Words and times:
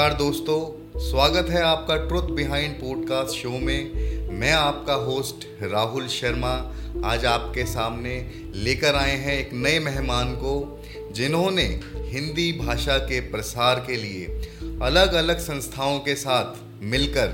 नमस्कार 0.00 0.18
दोस्तों, 0.18 1.00
स्वागत 1.00 1.48
है 1.50 1.62
आपका 1.62 1.96
ट्रुथ 1.96 2.28
बिहाइंड 2.30 2.74
पॉडकास्ट 2.74 3.36
शो 3.36 3.50
में। 3.50 4.30
मैं 4.32 4.52
आपका 4.52 4.94
होस्ट 4.94 5.46
राहुल 5.62 6.06
शर्मा 6.08 6.52
आज 7.04 7.24
आपके 7.24 7.64
सामने 7.64 8.14
लेकर 8.54 8.94
आए 8.94 9.16
हैं 9.16 9.36
एक 9.38 9.50
नए 9.52 9.78
मेहमान 9.78 10.32
को, 10.34 10.82
जिन्होंने 11.12 11.64
हिंदी 11.96 12.50
भाषा 12.52 12.96
के 12.98 13.20
प्रसार 13.20 13.84
के 13.86 13.96
लिए 13.96 14.26
अलग 14.82 15.12
अलग 15.14 15.38
संस्थाओं 15.38 15.98
के 15.98 16.14
साथ 16.14 16.82
मिलकर 16.82 17.26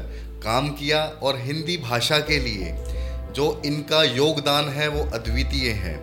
काम 0.45 0.69
किया 0.71 1.05
और 1.23 1.39
हिंदी 1.41 1.77
भाषा 1.77 2.19
के 2.19 2.39
लिए 2.39 2.75
जो 3.33 3.63
इनका 3.67 4.03
योगदान 4.03 4.69
है 4.69 4.89
वो 4.89 5.11
अद्वितीय 5.11 5.71
है। 5.71 5.97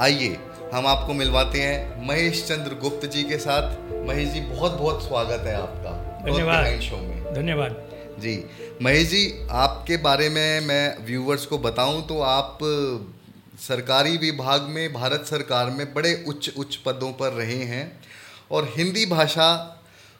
आइए 0.00 0.36
हम 0.76 0.86
आपको 0.86 1.12
मिलवाते 1.14 1.60
हैं 1.60 2.06
महेश 2.06 2.42
चंद्र 2.44 2.74
गुप्त 2.74 3.06
जी 3.06 3.22
के 3.22 3.36
साथ। 3.38 3.92
महेश 4.06 4.28
जी 4.28 4.40
बहुत 4.40 4.72
बहुत 4.72 5.06
स्वागत 5.06 5.46
है 5.46 5.54
आपका। 5.54 5.92
धन्यवाद। 6.24 6.80
शो 6.80 6.96
में। 6.96 7.34
धन्यवाद। 7.34 7.76
जी 8.18 8.34
महेश 8.82 9.08
जी 9.08 9.46
आपके 9.50 9.96
बारे 9.96 10.28
में 10.28 10.60
मैं 10.60 11.06
व्यूवर्स 11.06 11.46
को 11.46 11.58
बताऊँ 11.58 12.06
तो 12.06 12.20
आप 12.20 12.58
सरकारी 13.58 14.16
विभाग 14.16 14.62
में 14.62 14.92
भारत 14.92 15.24
सरकार 15.26 15.70
में 15.70 15.94
बड़े 15.94 16.24
उच्च 16.28 16.50
उच्च 16.56 16.76
पदों 16.76 17.12
पर 17.12 17.32
रहे 17.32 17.62
हैं 17.64 18.00
और 18.50 18.72
हिंदी 18.76 19.06
भाषा 19.06 19.52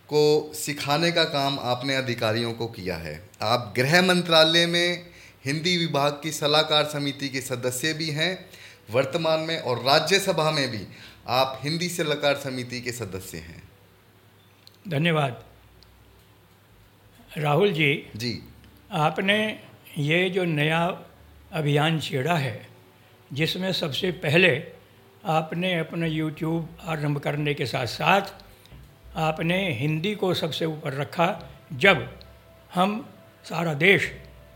को 0.09 0.53
सिखाने 0.55 1.13
का 1.13 1.25
काम 1.25 1.59
आपने 1.59 1.97
अधिकारियों 1.97 2.53
को 2.53 2.67
किया 2.67 2.97
है। 2.97 3.23
आप 3.43 3.73
गृह 3.77 4.03
मंत्रालय 4.03 4.67
में 4.67 5.07
हिंदी 5.45 5.77
विभाग 5.77 6.21
की 6.23 6.33
सलाहकार 6.33 6.85
समिति 6.85 7.29
के 7.29 7.41
सदस्य 7.41 7.93
भी 7.93 8.11
हैं 8.11 8.56
वर्तमान 8.91 9.41
में 9.41 9.59
और 9.61 9.79
राज्यसभा 9.79 10.51
में 10.51 10.71
भी 10.71 10.87
आप 11.29 11.61
हिंदी 11.63 11.89
सलाहकार 11.89 12.37
समिति 12.37 12.81
के 12.81 12.93
सदस्य 12.93 13.39
हैं। 13.39 13.63
धन्यवाद। 14.89 15.45
राहुल 17.39 17.73
जी 17.73 18.11
जी। 18.17 18.43
आपने 18.93 19.61
ये 19.99 20.31
जो 20.31 20.45
नया 20.45 21.01
अभियान 21.53 22.01
छेड़ा 22.01 22.37
है 22.37 22.69
जिसमें 23.33 23.73
सबसे 23.73 24.11
पहले 24.11 24.65
आपने 25.25 25.79
अपना 25.79 26.07
यूट्यूब 26.07 26.79
आरंभ 26.83 27.19
करने 27.19 27.55
के 27.55 27.67
साथ 27.67 27.87
साथ 27.87 28.23
आपने 29.17 29.73
हिंदी 29.73 30.15
को 30.15 30.35
सबसे 30.35 30.65
ऊपर 30.65 30.93
रखा 30.93 31.51
जब 31.73 32.21
हम 32.75 33.09
सारा 33.45 33.75
देश 33.75 34.13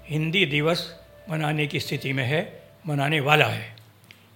हिंदी 0.07 0.47
दिवस 0.47 1.01
मनाने 1.31 1.67
की 1.67 1.81
स्थिति 1.81 2.13
में 2.13 2.25
है 2.25 2.63
मनाने 2.87 3.21
वाला 3.21 3.47
है। 3.47 3.80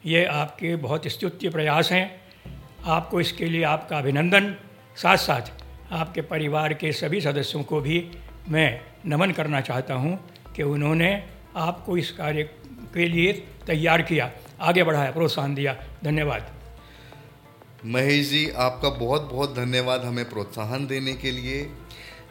ये 0.06 0.24
आपके 0.24 0.76
बहुत 0.76 1.06
स्तुत्य 1.06 1.50
प्रयास 1.50 1.92
हैं। 1.92 2.20
आपको 2.84 3.20
इसके 3.20 3.44
लिए 3.44 3.62
आपका 3.62 3.98
अभिनंदन। 3.98 4.54
साथ 4.96 5.16
साथ 5.16 5.50
आपके 5.92 6.20
परिवार 6.22 6.74
के 6.74 6.92
सभी 6.92 7.20
सदस्यों 7.20 7.62
को 7.62 7.80
भी 7.80 8.10
मैं 8.48 8.80
नमन 9.06 9.30
करना 9.30 9.60
चाहता 9.60 9.94
हूँ 9.94 10.18
कि 10.56 10.62
उन्होंने 10.62 11.10
आपको 11.56 11.96
इस 11.96 12.10
कार्य 12.10 12.42
के 12.94 13.08
लिए 13.08 13.32
तैयार 13.66 14.02
किया, 14.02 14.30
आगे 14.60 14.82
बढ़ाया, 14.82 15.10
प्रोत्साहन 15.10 15.54
दिया। 15.54 15.76
धन्यवाद। 16.04 16.52
महेश 17.84 18.28
जी, 18.30 18.50
आपका 18.50 18.88
बहुत 18.88 19.22
बहुत 19.32 19.54
धन्यवाद 19.56 20.04
हमें 20.04 20.28
प्रोत्साहन 20.30 20.86
देने 20.86 21.12
के 21.12 21.30
लिए। 21.30 21.70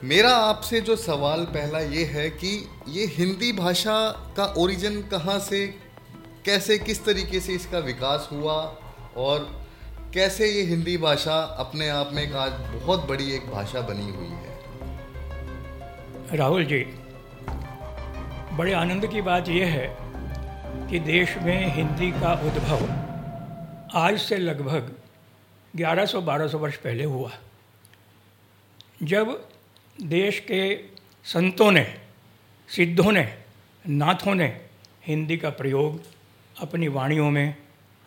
मेरा 0.03 0.29
आपसे 0.29 0.81
जो 0.81 0.95
सवाल 0.95 1.45
पहला 1.45 1.79
ये 1.79 2.03
है 2.05 2.29
कि 2.29 2.69
ये 2.87 3.05
हिंदी 3.05 3.51
भाषा 3.53 3.97
का 4.37 4.45
ओरिजिन 4.57 5.01
कहाँ 5.01 5.39
से 5.39 5.65
कैसे, 6.45 6.77
किस 6.77 7.05
तरीके 7.05 7.39
से 7.39 7.53
इसका 7.53 7.79
विकास 7.79 8.29
हुआ 8.31 8.77
और 9.17 9.65
कैसे 10.13 10.47
ये 10.47 10.63
हिंदी 10.63 10.97
भाषा 10.97 11.35
अपने 11.41 11.89
आप 11.89 12.09
में 12.13 12.23
एक 12.23 12.33
आज 12.33 12.51
बहुत 12.83 13.07
बड़ी 13.07 13.31
एक 13.31 13.45
भाषा 13.49 13.81
बनी 13.81 14.09
हुई 14.11 14.27
है? 14.27 14.59
राहुल 16.37 16.65
जी, 16.65 16.79
बड़े 18.57 18.73
आनंद 18.73 19.07
की 19.07 19.21
बात 19.21 19.49
यह 19.49 19.67
है 19.67 19.97
कि 20.89 20.99
देश 20.99 21.37
में 21.37 21.75
हिंदी 21.75 22.11
का 22.11 22.33
उद्भव 22.33 22.89
आज 23.97 24.19
से 24.19 24.37
लगभग 24.37 24.91
1100-1200 25.75 26.55
वर्ष 26.55 26.75
पहले 26.75 27.03
हुआ। 27.03 27.31
जब 29.03 29.49
देश 30.01 30.39
के 30.39 30.75
संतों 31.23 31.71
ने, 31.71 31.97
सिद्धों 32.69 33.11
ने, 33.11 33.37
नाथों 33.89 34.35
ने 34.35 34.61
हिंदी 35.07 35.37
का 35.37 35.49
प्रयोग 35.49 36.12
अपनी 36.55 36.87
वाणियों 36.87 37.29
में, 37.31 37.55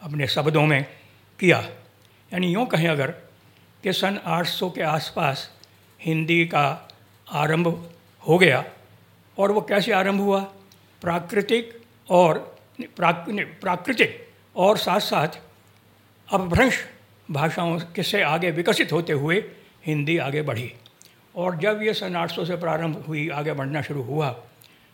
अपने 0.02 0.26
शब्दों 0.26 0.64
में 0.66 0.84
किया। 1.40 1.58
यानी 2.32 2.52
यूँ 2.52 2.66
कहें 2.66 2.88
अगर 2.88 3.10
कि 3.84 3.92
सन 3.92 4.18
800 4.26 4.70
के 4.70 4.82
आसपास 4.82 5.50
हिंदी 6.00 6.44
का 6.46 6.66
आरंभ 7.26 7.68
हो 8.22 8.38
गया 8.38 8.64
और 9.38 9.52
वो 9.52 9.60
कैसे 9.60 9.92
आरंभ 9.92 10.20
हुआ? 10.20 10.40
प्राकृतिक 11.02 11.80
और 12.10 12.38
प्राकृतिक 12.96 14.26
और 14.56 14.78
साथ 14.78 15.00
साथ 15.00 15.38
अपभ्रंश 16.28 16.78
भाषाओं 17.28 17.78
के 17.94 18.02
से 18.02 18.22
आगे 18.22 18.50
विकसित 18.50 18.92
होते 18.92 19.12
हुए 19.12 19.42
हिंदी 19.86 20.16
आगे 20.18 20.42
बढ़ी। 20.42 20.72
और 21.34 21.56
जब 21.58 21.82
ये 21.82 21.94
सन 21.94 22.16
800 22.16 22.44
से 22.44 22.56
प्रारंभ 22.56 23.04
हुई, 23.08 23.28
आगे 23.28 23.52
बढ़ना 23.52 23.82
शुरू 23.82 24.02
हुआ 24.02 24.30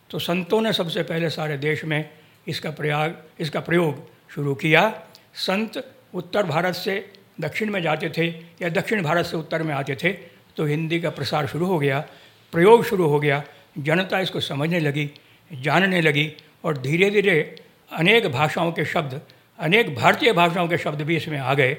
तो 0.09 0.19
संतों 0.19 0.61
ने 0.61 0.73
सबसे 0.73 1.03
पहले 1.03 1.29
सारे 1.29 1.57
देश 1.57 1.83
में 1.85 2.09
इसका 2.47 2.71
प्रयाग, 2.71 3.15
इसका 3.39 3.59
प्रयोग 3.61 4.07
शुरू 4.31 4.53
किया। 4.55 4.89
संत 5.37 5.83
उत्तर 6.13 6.45
भारत 6.45 6.75
से 6.75 6.95
दक्षिण 7.41 7.71
में 7.71 7.81
जाते 7.81 8.09
थे 8.17 8.27
या 8.61 8.69
दक्षिण 8.71 9.01
भारत 9.03 9.25
से 9.25 9.37
उत्तर 9.37 9.63
में 9.63 9.73
आते 9.73 9.95
थे 9.95 10.11
तो 10.57 10.65
हिंदी 10.65 10.99
का 11.01 11.09
प्रसार 11.09 11.47
शुरू 11.47 11.65
हो 11.65 11.77
गया, 11.79 11.99
प्रयोग 12.53 12.83
शुरू 12.85 13.07
हो 13.07 13.19
गया। 13.19 13.43
जनता 13.79 14.19
इसको 14.19 14.39
समझने 14.41 14.79
लगी, 14.79 15.09
जानने 15.51 16.01
लगी 16.01 16.31
और 16.63 16.77
धीरे 16.77 17.09
धीरे 17.09 17.39
अनेक 17.91 18.27
भाषाओं 18.31 18.71
के 18.71 18.85
शब्द, 18.85 19.19
अनेक 19.59 19.93
भारतीय 19.95 20.33
भाषाओं 20.33 20.67
के 20.67 20.77
शब्द 20.77 21.01
भी 21.01 21.15
इसमें 21.15 21.37
आ 21.39 21.53
गए, 21.53 21.73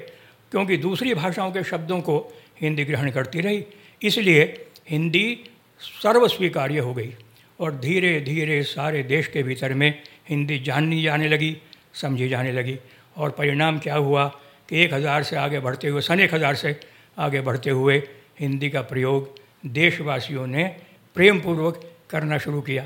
क्योंकि 0.51 0.77
दूसरी 0.77 1.13
भाषाओं 1.13 1.51
के 1.51 1.63
शब्दों 1.63 1.99
को 2.01 2.17
हिंदी 2.61 2.85
ग्रहण 2.85 3.11
करती 3.11 3.41
रही। 3.41 3.63
इसलिए 4.01 4.43
हिंदी 4.89 5.39
सर्वस्वीकार्य 5.81 6.79
हो 6.79 6.93
गई 6.93 7.13
और 7.59 7.75
धीरे 7.77 8.19
धीरे 8.21 8.61
सारे 8.65 9.03
देश 9.05 9.27
के 9.27 9.43
भीतर 9.43 9.73
में 9.73 10.01
हिंदी 10.27 10.57
जाननी 10.59 11.01
जाने 11.03 11.27
लगी, 11.27 11.55
समझी 11.93 12.27
जाने 12.29 12.51
लगी। 12.51 12.77
और 13.17 13.29
परिणाम 13.31 13.79
क्या 13.79 13.95
हुआ 13.95 14.25
कि 14.69 14.81
एक 14.83 14.93
हज़ार 14.93 15.23
से 15.23 15.35
आगे 15.35 15.59
बढ़ते 15.59 15.87
हुए, 15.87 16.01
सन 16.01 16.19
एक 16.19 16.33
हज़ार 16.33 16.55
से 16.55 16.79
आगे 17.17 17.41
बढ़ते 17.41 17.69
हुए 17.69 18.01
हिंदी 18.39 18.69
का 18.69 18.81
प्रयोग 18.83 19.35
देशवासियों 19.65 20.47
ने 20.47 20.63
प्रेम 21.15 21.39
पूर्वक 21.39 21.81
करना 22.09 22.37
शुरू 22.37 22.61
किया। 22.61 22.85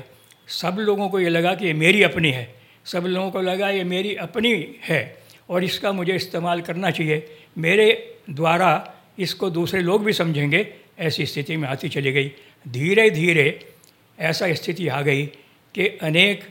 सब 0.50 0.76
लोगों 0.78 1.08
को 1.08 1.20
ये 1.20 1.28
लगा 1.28 1.54
कि 1.54 1.66
ये 1.66 1.72
मेरी 1.74 2.02
अपनी 2.02 2.30
है। 2.30 2.48
सब 2.84 3.04
लोगों 3.06 3.30
को 3.30 3.40
लगा 3.40 3.68
ये 3.70 3.84
मेरी 3.84 4.14
अपनी 4.16 4.52
है 4.82 5.00
और 5.50 5.64
इसका 5.64 5.92
मुझे 5.92 6.14
इस्तेमाल 6.14 6.60
करना 6.60 6.90
चाहिए। 6.90 7.26
मेरे 7.58 7.88
द्वारा 8.30 8.70
इसको 9.18 9.50
दूसरे 9.50 9.80
लोग 9.80 10.04
भी 10.04 10.12
समझेंगे। 10.12 10.66
ऐसी 10.98 11.26
स्थिति 11.26 11.56
में 11.56 11.68
आती 11.68 11.88
चली 11.88 12.12
गई। 12.12 12.32
धीरे 12.66 13.08
धीरे 13.10 13.46
ऐसा 14.18 14.52
स्थिति 14.54 14.88
आ 14.88 15.00
गई 15.02 15.26
कि 15.74 15.86
अनेक 16.02 16.44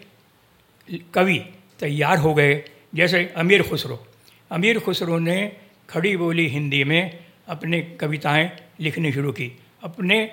कवि 1.13 1.45
तैयार 1.79 2.17
हो 2.17 2.33
गए, 2.33 2.63
जैसे 2.95 3.33
अमीर 3.37 3.63
खुसरो। 3.63 4.07
अमीर 4.51 4.79
खुसरो 4.79 5.19
ने 5.19 5.51
खड़ी 5.89 6.17
बोली 6.17 6.47
हिंदी 6.47 6.83
में 6.83 7.19
अपने 7.47 7.81
कविताएँ 7.81 8.51
लिखनी 8.79 9.11
शुरू 9.11 9.31
की। 9.31 9.59
अपने 9.83 10.31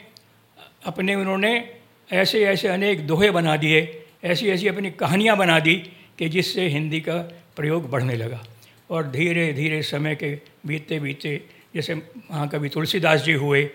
अपने 0.84 1.14
उन्होंने 1.14 1.70
ऐसे 2.12 2.44
ऐसे 2.44 2.68
अनेक 2.68 3.06
दोहे 3.06 3.30
बना 3.30 3.56
दिए, 3.56 4.04
ऐसी 4.24 4.48
ऐसी 4.48 4.68
अपनी 4.68 4.90
कहानियाँ 4.90 5.36
बना 5.36 5.60
दी 5.60 5.74
कि 6.18 6.28
जिससे 6.28 6.68
हिंदी 6.68 7.00
का 7.00 7.16
प्रयोग 7.56 7.90
बढ़ने 7.90 8.16
लगा। 8.16 8.44
और 8.90 9.10
धीरे 9.10 9.52
धीरे 9.52 9.82
समय 9.82 10.14
के 10.14 10.38
बीतते 10.66 11.00
बीतते 11.00 11.46
जैसे 11.74 11.94
महाकवि 11.94 12.68
तुलसीदास 12.68 13.22
जी 13.22 13.32
हुए, 13.32 13.70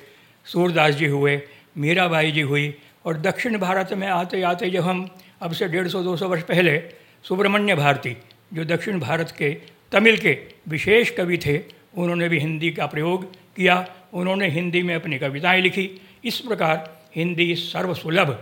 सूरदास 0.46 0.96
जी 0.96 1.06
हुए, 1.06 1.42
मीराबाई 1.78 2.32
जी 2.32 2.42
हुई, 2.42 2.76
और 3.06 3.18
दक्षिण 3.18 3.58
भारत 3.58 3.94
में 3.94 4.08
आते 4.08 4.42
आते 4.42 4.70
जब 4.70 4.84
हम 4.84 5.10
अब 5.42 5.54
से 5.54 5.68
डेढ़ 5.68 5.88
सौ 5.88 6.02
दो 6.04 6.16
सौ 6.18 6.28
वर्ष 6.28 6.44
पहले 6.46 6.78
सुब्रमण्य 7.26 7.76
भारती 7.76 8.16
जो 8.54 8.66
दक्षिण 8.66 9.00
भारत 9.00 9.32
के 9.38 9.52
तमिल 9.92 10.18
के 10.18 10.38
विशेष 10.70 11.10
कवि 11.18 11.38
थे 11.38 11.58
उन्होंने 11.98 12.30
भी 12.30 12.40
हिंदी 12.40 12.70
का 12.72 12.86
प्रयोग 12.88 13.24
किया। 13.56 13.76
उन्होंने 14.14 14.48
हिंदी 14.50 14.82
में 14.84 14.94
अपनी 14.96 15.18
कविताएँ 15.20 15.62
लिखी। 15.62 15.90
इस 16.26 16.40
प्रकार 16.40 16.78
हिंदी 17.16 17.56
सर्वसुलभ 17.56 18.38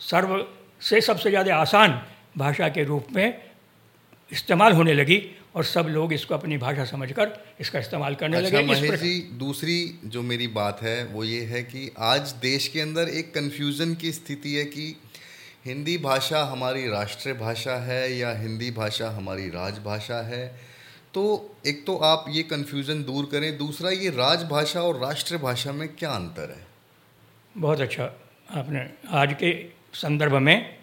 सर्व 0.00 0.44
से 0.82 1.00
सबसे 1.00 1.30
ज़्यादा 1.30 1.56
आसान 1.56 2.00
भाषा 2.38 2.68
के 2.68 2.84
रूप 2.84 3.06
में 3.12 3.26
इस्तेमाल 4.30 4.72
होने 4.72 4.94
लगी 4.94 5.20
और 5.56 5.64
सब 5.64 5.86
लोग 5.88 6.12
इसको 6.12 6.34
अपनी 6.34 6.56
भाषा 6.58 6.84
समझकर 6.84 7.32
इसका 7.60 7.78
इस्तेमाल 7.78 8.14
करने 8.14 8.36
अच्छा, 8.36 8.58
लगे। 8.58 8.66
महेश 8.66 9.00
जी 9.00 9.18
दूसरी 9.38 9.78
जो 10.04 10.22
मेरी 10.22 10.46
बात 10.54 10.82
है 10.82 11.04
वो 11.04 11.24
ये 11.24 11.40
है 11.44 11.62
कि 11.64 11.90
आज 11.98 12.34
देश 12.42 12.68
के 12.68 12.80
अंदर 12.80 13.08
एक 13.10 13.32
कन्फ्यूज़न 13.34 13.94
की 13.94 14.12
स्थिति 14.12 14.54
है 14.54 14.64
कि 14.66 14.94
हिंदी 15.66 15.98
भाषा 15.98 16.44
हमारी 16.44 16.88
राष्ट्रीय 16.88 17.34
भाषा 17.34 17.72
है 17.72 18.16
या 18.16 18.32
हिंदी 18.32 18.70
भाषा 18.70 19.10
हमारी 19.10 19.48
राजभाषा 19.48 20.26
है? 20.26 20.60
तो 21.14 21.54
एक 21.66 21.86
तो 21.86 21.96
आप 21.96 22.24
ये 22.28 22.42
कन्फ्यूज़न 22.42 23.04
दूर 23.04 23.24
करें, 23.24 23.58
दूसरा 23.58 23.90
ये 23.90 24.08
राजभाषा 24.08 24.80
और 24.80 25.00
राष्ट्रभाषा 25.00 25.72
में 25.72 25.88
क्या 25.88 26.10
अंतर 26.10 26.50
है? 26.50 26.66
बहुत 27.56 27.80
अच्छा। 27.80 28.04
आपने, 28.50 28.90
आज 29.10 29.32
के 29.32 29.66
संदर्भ 29.94 30.32
में 30.34 30.78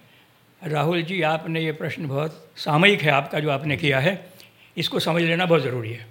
राहुल 0.64 1.02
जी, 1.02 1.22
आपने 1.22 1.62
ये 1.62 1.72
प्रश्न 1.72 2.08
बहुत 2.08 2.52
सामयिक 2.58 3.02
है 3.02 3.12
आपका 3.12 3.40
जो 3.40 3.50
आपने 3.50 3.78
किया 3.78 4.00
है। 4.00 4.34
इसको 4.78 5.00
समझ 5.00 5.22
लेना 5.22 5.46
बहुत 5.46 5.62
ज़रूरी 5.62 5.92
है। 5.92 6.08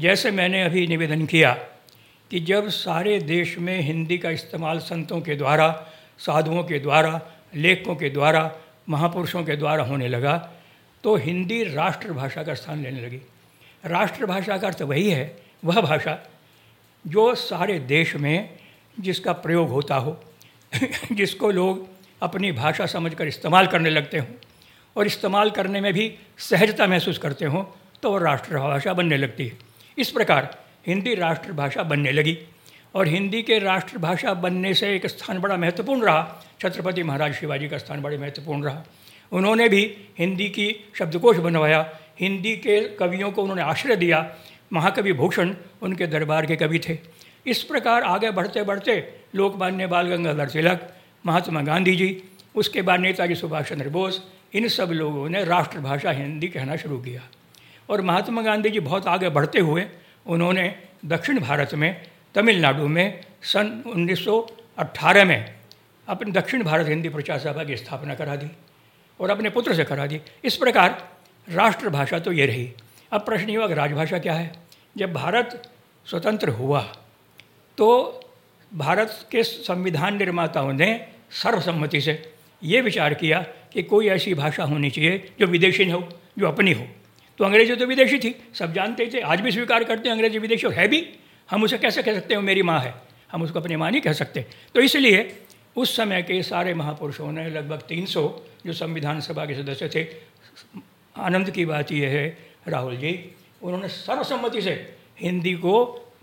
जैसे 0.00 0.30
मैंने 0.30 0.62
अभी 0.62 0.86
निवेदन 0.86 1.26
किया 1.26 1.52
कि 2.30 2.40
जब 2.40 2.68
सारे 2.68 3.18
देश 3.18 3.58
में 3.58 3.80
हिंदी 3.80 4.18
का 4.18 4.30
इस्तेमाल 4.30 4.78
संतों 4.78 5.20
के 5.20 5.36
द्वारा, 5.36 5.86
साधुओं 6.18 6.64
के 6.64 6.78
द्वारा 6.78 7.31
लेखकों 7.54 7.96
के 7.96 8.10
द्वारा, 8.10 8.52
महापुरुषों 8.88 9.44
के 9.44 9.56
द्वारा 9.56 9.84
होने 9.84 10.08
लगा 10.08 10.50
तो 11.04 11.16
हिंदी 11.16 11.64
राष्ट्रभाषा 11.64 12.42
का 12.42 12.54
स्थान 12.54 12.82
लेने 12.82 13.00
लगी। 13.00 13.20
राष्ट्रभाषा 13.84 14.58
का 14.58 14.66
अर्थ 14.66 14.82
वही 14.82 15.10
है, 15.10 15.36
वह 15.64 15.80
भाषा 15.80 16.18
जो 17.06 17.34
सारे 17.34 17.78
देश 17.78 18.16
में 18.16 18.58
जिसका 19.00 19.32
प्रयोग 19.32 19.68
होता 19.68 19.96
हो, 19.96 20.24
जिसको 21.12 21.50
लोग 21.50 21.88
अपनी 22.22 22.52
भाषा 22.52 22.86
समझकर 22.86 23.26
इस्तेमाल 23.26 23.66
करने 23.66 23.90
लगते 23.90 24.18
हों, 24.18 24.26
और 24.96 25.06
इस्तेमाल 25.06 25.50
करने 25.50 25.80
में 25.80 25.92
भी 25.92 26.14
सहजता 26.38 26.86
महसूस 26.86 27.18
करते 27.18 27.44
हों 27.44 27.64
तो 28.02 28.12
वह 28.12 28.20
राष्ट्रभाषा 28.20 28.92
बनने 28.92 29.16
लगती 29.16 29.46
है। 29.46 29.58
इस 29.98 30.10
प्रकार 30.10 30.64
हिंदी 30.86 31.14
राष्ट्रभाषा 31.14 31.82
बनने 31.82 32.12
लगी। 32.12 32.38
और 32.94 33.08
हिंदी 33.08 33.42
के 33.42 33.58
राष्ट्रभाषा 33.58 34.34
बनने 34.34 34.74
से 34.74 34.94
एक 34.96 35.06
स्थान 35.06 35.38
बड़ा 35.38 35.56
महत्वपूर्ण 35.56 36.02
रहा। 36.02 36.42
छत्रपति 36.60 37.02
महाराज 37.02 37.34
शिवाजी 37.34 37.68
का 37.68 37.78
स्थान 37.78 38.02
बड़े 38.02 38.18
महत्वपूर्ण 38.18 38.64
रहा। 38.64 38.84
उन्होंने 39.32 39.68
भी 39.68 39.96
हिंदी 40.18 40.48
की 40.48 40.90
शब्दकोश 40.98 41.36
बनवाया। 41.36 41.98
हिंदी 42.20 42.56
के 42.56 42.80
कवियों 42.88 43.32
को 43.32 43.42
उन्होंने 43.42 43.62
आश्रय 43.62 43.96
दिया। 43.96 44.36
महाकवि 44.72 45.12
भूषण 45.12 45.54
उनके 45.82 46.06
दरबार 46.06 46.46
के 46.46 46.56
कवि 46.56 46.78
थे। 46.78 46.98
इस 47.46 47.62
प्रकार 47.62 48.02
आगे 48.02 48.30
बढ़ते 48.30 48.62
बढ़ते 48.62 49.14
लोकमान्य 49.34 49.86
बाल 49.86 50.08
गंगाधर 50.08 50.48
तिलक, 50.48 50.94
महात्मा 51.26 51.62
गांधी 51.62 51.96
जी, 51.96 52.22
उसके 52.54 52.82
बाद 52.82 53.00
नेताजी 53.00 53.34
सुभाष 53.34 53.68
चंद्र 53.68 53.88
बोस, 53.88 54.22
इन 54.54 54.68
सब 54.68 54.90
लोगों 54.90 55.28
ने 55.28 55.44
राष्ट्रभाषा 55.44 56.10
हिंदी 56.10 56.48
कहना 56.48 56.76
शुरू 56.76 56.98
किया। 56.98 57.22
और 57.90 58.00
महात्मा 58.00 58.42
गांधी 58.42 58.70
जी 58.70 58.80
बहुत 58.80 59.06
आगे 59.06 59.28
बढ़ते 59.28 59.58
हुए 59.58 59.86
उन्होंने 60.26 60.74
दक्षिण 61.04 61.40
भारत 61.40 61.74
में 61.74 62.11
तमिलनाडु 62.34 62.86
में 62.88 63.20
सन 63.42 63.82
1918 63.86 65.24
में 65.24 65.54
अपने 66.08 66.32
दक्षिण 66.32 66.62
भारत 66.62 66.88
हिंदी 66.88 67.08
प्रचार 67.08 67.38
सभा 67.38 67.64
की 67.64 67.76
स्थापना 67.76 68.14
करा 68.14 68.36
दी 68.36 68.46
और 69.20 69.30
अपने 69.30 69.50
पुत्र 69.50 69.74
से 69.74 69.84
करा 69.84 70.06
दी। 70.06 70.20
इस 70.44 70.56
प्रकार 70.56 71.08
राष्ट्रभाषा 71.48 72.18
तो 72.18 72.32
ये 72.32 72.46
रही। 72.46 72.72
अब 73.12 73.20
प्रश्न 73.20 73.50
ये 73.50 73.56
हुआ 73.56 73.68
कि 73.68 73.74
राजभाषा 73.74 74.18
क्या 74.18 74.34
है? 74.34 74.52
जब 74.96 75.12
भारत 75.12 75.62
स्वतंत्र 76.06 76.48
हुआ 76.48 76.80
तो 77.78 77.88
भारत 78.72 79.28
के 79.30 79.42
संविधान 79.42 80.16
निर्माताओं 80.16 80.72
ने 80.72 81.06
सर्वसम्मति 81.30 82.00
से 82.00 82.32
ये 82.62 82.80
विचार 82.80 83.14
किया 83.14 83.40
कि 83.72 83.82
कोई 83.82 84.08
ऐसी 84.08 84.34
भाषा 84.34 84.64
होनी 84.64 84.90
चाहिए 84.90 85.32
जो 85.40 85.46
विदेशी 85.46 85.90
हो, 85.90 86.08
जो 86.38 86.48
अपनी 86.48 86.72
हो। 86.72 86.86
तो 87.38 87.44
अंग्रेज़ी 87.44 87.76
तो 87.76 87.86
विदेशी 87.86 88.18
थी, 88.18 88.34
सब 88.54 88.72
जानते 88.72 89.10
थे, 89.14 89.20
आज 89.20 89.40
भी 89.40 89.52
स्वीकार 89.52 89.84
करते 89.84 90.08
हैं, 90.08 90.14
अंग्रेज़ी 90.14 90.38
विदेशी 90.38 90.66
और 90.66 90.72
है 90.72 90.88
भी। 90.88 91.00
हम 91.50 91.64
उसे 91.64 91.78
कैसे 91.78 92.02
कह 92.02 92.14
सकते 92.14 92.34
हैं 92.34 92.42
मेरी 92.42 92.62
माँ 92.62 92.80
है 92.80 92.94
हम 93.32 93.42
उसको 93.42 93.60
अपनी 93.60 93.76
माँ 93.76 93.90
नहीं 93.90 94.00
कह 94.00 94.12
सकते। 94.12 94.46
तो 94.74 94.80
इसलिए 94.80 95.42
उस 95.76 95.96
समय 95.96 96.22
के 96.22 96.42
सारे 96.42 96.74
महापुरुषों 96.74 97.32
ने 97.32 97.48
लगभग 97.50 97.82
300 97.82 98.22
जो 98.66 98.72
संविधान 98.72 99.20
सभा 99.20 99.46
के 99.46 99.54
सदस्य 99.54 99.88
थे 99.88 100.06
आनंद 101.16 101.50
की 101.50 101.64
बात 101.64 101.92
यह 101.92 102.08
है 102.08 102.38
राहुल 102.68 102.96
जी 102.96 103.32
उन्होंने 103.62 103.88
सर्वसम्मति 103.88 104.62
से 104.62 104.96
हिंदी 105.20 105.54
को 105.54 105.74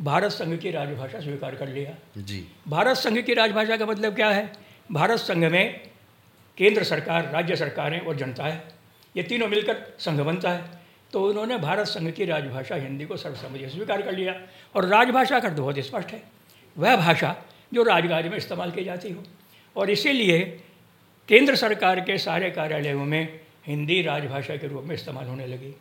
भारत 0.02 0.32
संघ 0.32 0.60
की 0.60 0.72
राजभाषा 0.72 1.20
स्वीकार 1.20 1.56
कर 1.56 1.68
लिया। 1.68 1.96
जी। 2.18 2.48
भारत 2.68 2.98
संघ 2.98 3.20
की 3.20 3.34
राजभाषा 3.34 3.78
का 3.78 3.86
मतलब 3.86 4.16
क्या 4.16 4.30
है? 4.30 4.52
भारत 4.92 5.20
संघ 5.20 5.44
में 5.46 5.82
केंद्र 6.58 6.84
सरकार 6.84 7.32
राज्य 7.32 7.56
सरकारें 7.56 8.00
और 8.00 8.16
जनता 8.16 8.44
है। 8.44 8.64
ये 9.18 9.24
तीनों 9.24 9.48
मिलकर 9.48 9.96
संघ 10.00 10.20
बनता 10.22 10.50
है। 10.50 10.79
तो 11.14 11.30
उन्होंने 11.30 11.58
भारत 11.58 11.86
संघ 11.88 12.12
की 12.12 12.26
राजभाषा 12.26 12.76
हिंदी 12.76 13.06
को 13.06 13.18
सर्वसम्मति 13.18 13.70
स्वीकार 13.70 14.02
कर 14.02 14.12
लिया। 14.12 14.36
और 14.76 14.86
राजभाषा 14.86 15.40
का 15.40 15.50
तो 15.50 15.62
बहुत 15.62 15.80
स्पष्ट 15.80 16.10
है। 16.10 16.24
वह 16.78 16.96
भाषा 16.96 17.36
जो 17.74 17.84
राजकाज 17.84 18.28
में 18.28 18.38
इस्तेमाल 18.38 18.72
की 18.72 18.84
जाती 18.84 19.12
हो। 19.12 19.24
और 19.76 19.90
इसीलिए 19.90 20.40
केंद्र 21.28 21.56
सरकार 21.56 22.00
के 22.00 22.18
सारे 22.18 22.52
कार्यालयों 22.52 23.06
में 23.06 23.40
हिंदी 23.68 24.02
राजभाषा 24.02 24.56
के 24.56 24.68
रूप 24.68 24.84
में 24.84 24.96
इस्तेमाल 24.96 25.26
होने 25.26 25.48
लगी। 25.48 25.76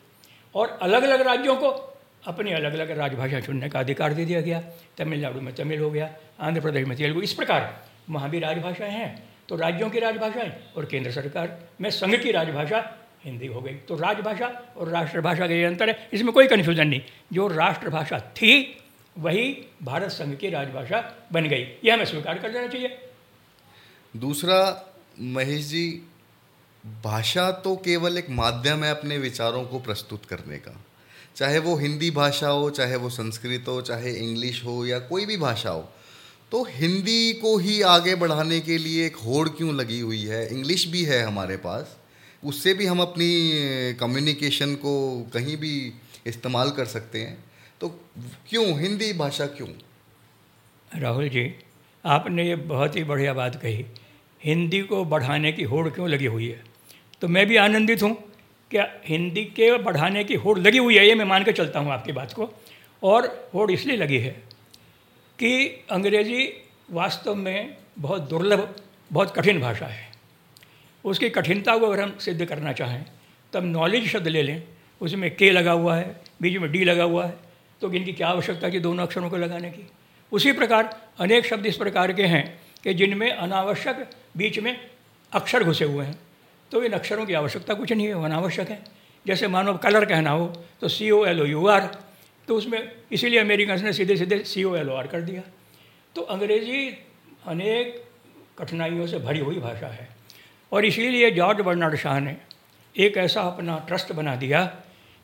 और 0.54 0.78
अलग 0.82 1.02
अलग 1.02 1.20
राज्यों 1.20 1.56
को 1.56 1.94
अपनी 2.26 2.52
अलग 2.52 2.74
अलग 2.74 2.90
राजभाषा 2.90 3.40
चुनने 3.40 3.68
का 3.68 3.80
अधिकार 3.80 4.12
दे 4.12 4.24
दिया 4.24 4.40
गया। 4.40 4.62
तमिलनाडु 4.98 5.40
में 5.40 5.54
तमिल 5.54 5.80
हो 5.80 5.90
गया, 5.90 6.16
आंध्र 6.40 6.60
प्रदेश 6.60 6.88
में 6.88 6.98
तेलुगु, 6.98 7.20
इस 7.20 7.32
प्रकार 7.32 7.84
वहाँ 8.10 8.30
भी 8.30 8.38
राजभाषाएँ 8.38 8.90
हैं। 8.90 9.24
तो 9.48 9.56
राज्यों 9.56 9.90
की 9.90 9.98
राजभाषाएँ 9.98 10.52
और 10.76 10.84
केंद्र 10.84 11.10
सरकार 11.10 11.58
में 11.80 11.90
संघ 11.90 12.22
की 12.22 12.32
राजभाषा 12.32 13.07
हिंदी 13.24 13.46
हो 13.46 13.60
गई। 13.60 13.74
तो 13.88 13.96
राजभाषा 13.96 14.46
और 14.76 14.88
राष्ट्रभाषा 14.88 15.46
का 15.46 15.54
ये 15.54 15.64
अंतर 15.64 15.88
है, 15.88 16.08
इसमें 16.12 16.32
कोई 16.32 16.46
कन्फ्यूज़न 16.46 16.86
नहीं। 16.88 17.00
जो 17.32 17.48
राष्ट्रभाषा 17.48 18.18
थी, 18.20 18.82
वही 19.18 19.66
भारत 19.82 20.10
संघ 20.10 20.36
की 20.36 20.50
राजभाषा 20.50 21.28
बन 21.32 21.48
गई। 21.48 21.66
यह 21.84 21.94
हमें 21.94 22.04
स्वीकार 22.04 22.38
कर 22.38 22.50
देना 22.50 22.66
चाहिए। 22.66 22.98
दूसरा, 24.16 24.86
महेश 25.20 25.64
जी, 25.64 26.02
भाषा 27.04 27.50
तो 27.50 27.76
केवल 27.76 28.18
एक 28.18 28.30
माध्यम 28.30 28.84
है 28.84 28.90
अपने 28.90 29.18
विचारों 29.18 29.64
को 29.64 29.78
प्रस्तुत 29.78 30.24
करने 30.24 30.56
का। 30.56 30.84
चाहे 31.36 31.58
वो 31.58 31.76
हिंदी 31.76 32.10
भाषा 32.10 32.48
हो, 32.48 32.70
चाहे 32.70 32.96
वो 32.96 33.10
संस्कृत 33.10 33.64
हो, 33.68 33.80
चाहे 33.82 34.12
इंग्लिश 34.12 34.64
हो 34.64 34.86
या 34.86 34.98
कोई 34.98 35.26
भी 35.26 35.36
भाषा 35.36 35.70
हो 35.70 35.88
तो 36.52 36.62
हिंदी 36.64 37.32
को 37.32 37.56
ही 37.58 37.82
आगे 37.82 38.14
बढ़ाने 38.14 38.60
के 38.60 38.78
लिए 38.78 39.06
एक 39.06 39.16
होड़ 39.16 39.48
क्यों 39.48 39.74
लगी 39.76 40.00
हुई 40.00 40.22
है? 40.22 40.46
इंग्लिश 40.48 40.86
भी 40.86 41.02
है 41.04 41.22
हमारे 41.22 41.56
पास। 41.56 41.97
उससे 42.42 42.74
भी 42.74 42.86
हम 42.86 43.00
अपनी 43.00 43.94
कम्युनिकेशन 44.00 44.74
को 44.74 44.94
कहीं 45.34 45.56
भी 45.56 45.92
इस्तेमाल 46.26 46.70
कर 46.70 46.84
सकते 46.84 47.20
हैं। 47.20 47.36
तो 47.80 47.88
क्यों, 48.48 48.66
हिंदी 48.80 49.12
भाषा 49.12 49.46
क्यों? 49.46 49.68
राहुल 50.90 51.28
जी, 51.28 51.54
आपने 52.04 52.48
ये 52.48 52.56
बहुत 52.56 52.96
ही 52.96 53.04
बढ़िया 53.04 53.34
बात 53.34 53.56
कही। 53.62 53.84
हिंदी 54.42 54.80
को 54.82 55.04
बढ़ाने 55.04 55.52
की 55.52 55.62
होड़ 55.62 55.88
क्यों 55.88 56.08
लगी 56.08 56.26
हुई 56.26 56.48
है? 56.48 56.64
तो 57.20 57.28
मैं 57.28 57.46
भी 57.46 57.56
आनंदित 57.56 58.02
हूँ 58.02 58.16
क्या 58.70 58.86
हिंदी 59.06 59.44
के 59.44 59.76
बढ़ाने 59.78 60.24
की 60.24 60.34
होड़ 60.34 60.58
लगी 60.58 60.78
हुई 60.78 60.96
है, 60.98 61.06
ये 61.06 61.14
मैं 61.14 61.24
मान 61.24 61.44
के 61.44 61.52
चलता 61.52 61.80
हूँ 61.80 61.92
आपकी 61.92 62.12
बात 62.12 62.32
को। 62.32 62.50
और 63.02 63.50
होड़ 63.54 63.70
इसलिए 63.70 63.96
लगी 63.96 64.18
है 64.18 64.30
कि 65.38 65.84
अंग्रेज़ी 65.90 66.48
वास्तव 66.90 67.34
में 67.34 67.76
बहुत 67.98 68.28
दुर्लभ, 68.28 68.74
बहुत 69.12 69.34
कठिन 69.36 69.60
भाषा 69.60 69.86
है। 69.86 70.06
उसकी 71.04 71.28
कठिनता 71.30 71.76
को 71.78 71.86
अगर 71.86 72.02
हम 72.02 72.16
सिद्ध 72.20 72.44
करना 72.44 72.72
चाहें, 72.72 73.04
तब 73.52 73.64
नॉलेज 73.64 74.08
शब्द 74.08 74.28
ले 74.28 74.42
लें। 74.42 74.62
उसमें 75.00 75.30
के 75.36 75.50
लगा 75.50 75.72
हुआ 75.72 75.96
है, 75.96 76.20
बीच 76.42 76.56
में 76.56 76.70
डी 76.72 76.84
लगा 76.84 77.04
हुआ 77.04 77.26
है। 77.26 77.36
तो 77.80 77.92
इनकी 77.92 78.12
क्या 78.12 78.28
आवश्यकता 78.28 78.70
थी 78.70 78.80
दोनों 78.80 79.06
अक्षरों 79.06 79.30
को 79.30 79.36
लगाने 79.36 79.70
की? 79.70 79.88
उसी 80.32 80.52
प्रकार 80.52 80.96
अनेक 81.20 81.46
शब्द 81.46 81.66
इस 81.66 81.76
प्रकार 81.76 82.12
के 82.12 82.22
हैं 82.24 82.44
कि 82.84 82.94
जिनमें 82.94 83.30
अनावश्यक 83.30 84.08
बीच 84.36 84.58
में 84.58 84.76
अक्षर 85.32 85.64
घुसे 85.64 85.84
हुए 85.84 86.04
हैं। 86.04 86.18
तो 86.70 86.82
इन 86.82 86.92
अक्षरों 86.92 87.26
की 87.26 87.34
आवश्यकता 87.34 87.74
कुछ 87.74 87.92
नहीं 87.92 88.06
है, 88.06 88.14
वो 88.14 88.24
अनावश्यक 88.24 88.68
है। 88.70 88.82
जैसे 89.26 89.48
मानो 89.48 89.74
कलर 89.76 90.04
कहना 90.04 90.30
हो 90.30 90.46
तो 90.80 90.88
C 90.88 91.10
O 91.10 91.24
L 91.26 91.40
O 91.40 91.44
U 91.44 91.66
R 91.66 91.88
तो 92.48 92.56
उसमें 92.56 92.92
इसीलिए 93.12 93.38
अमेरिकन 93.40 93.84
ने 93.84 93.92
सीधे 93.92 94.16
सीधे 94.16 94.38
सी 94.44 94.64
ओ 94.64 94.74
एल 94.76 94.90
ओ 94.90 94.94
आर 94.94 95.06
कर 95.06 95.20
दिया। 95.22 95.42
तो 96.16 96.22
अंग्रेज़ी 96.24 96.86
अनेक 97.46 98.02
कठिनाइयों 98.58 99.06
से 99.06 99.18
भरी 99.18 99.38
हुई 99.38 99.58
भाषा 99.60 99.86
है। 99.86 100.08
और 100.72 100.84
इसीलिए 100.84 101.30
जॉर्ज 101.30 101.60
बर्नार्ड 101.60 101.96
शाह 101.96 102.20
ने 102.20 102.36
एक 102.96 103.16
ऐसा 103.16 103.42
अपना 103.42 103.78
ट्रस्ट 103.78 104.12
बना 104.12 104.36
दिया, 104.36 104.80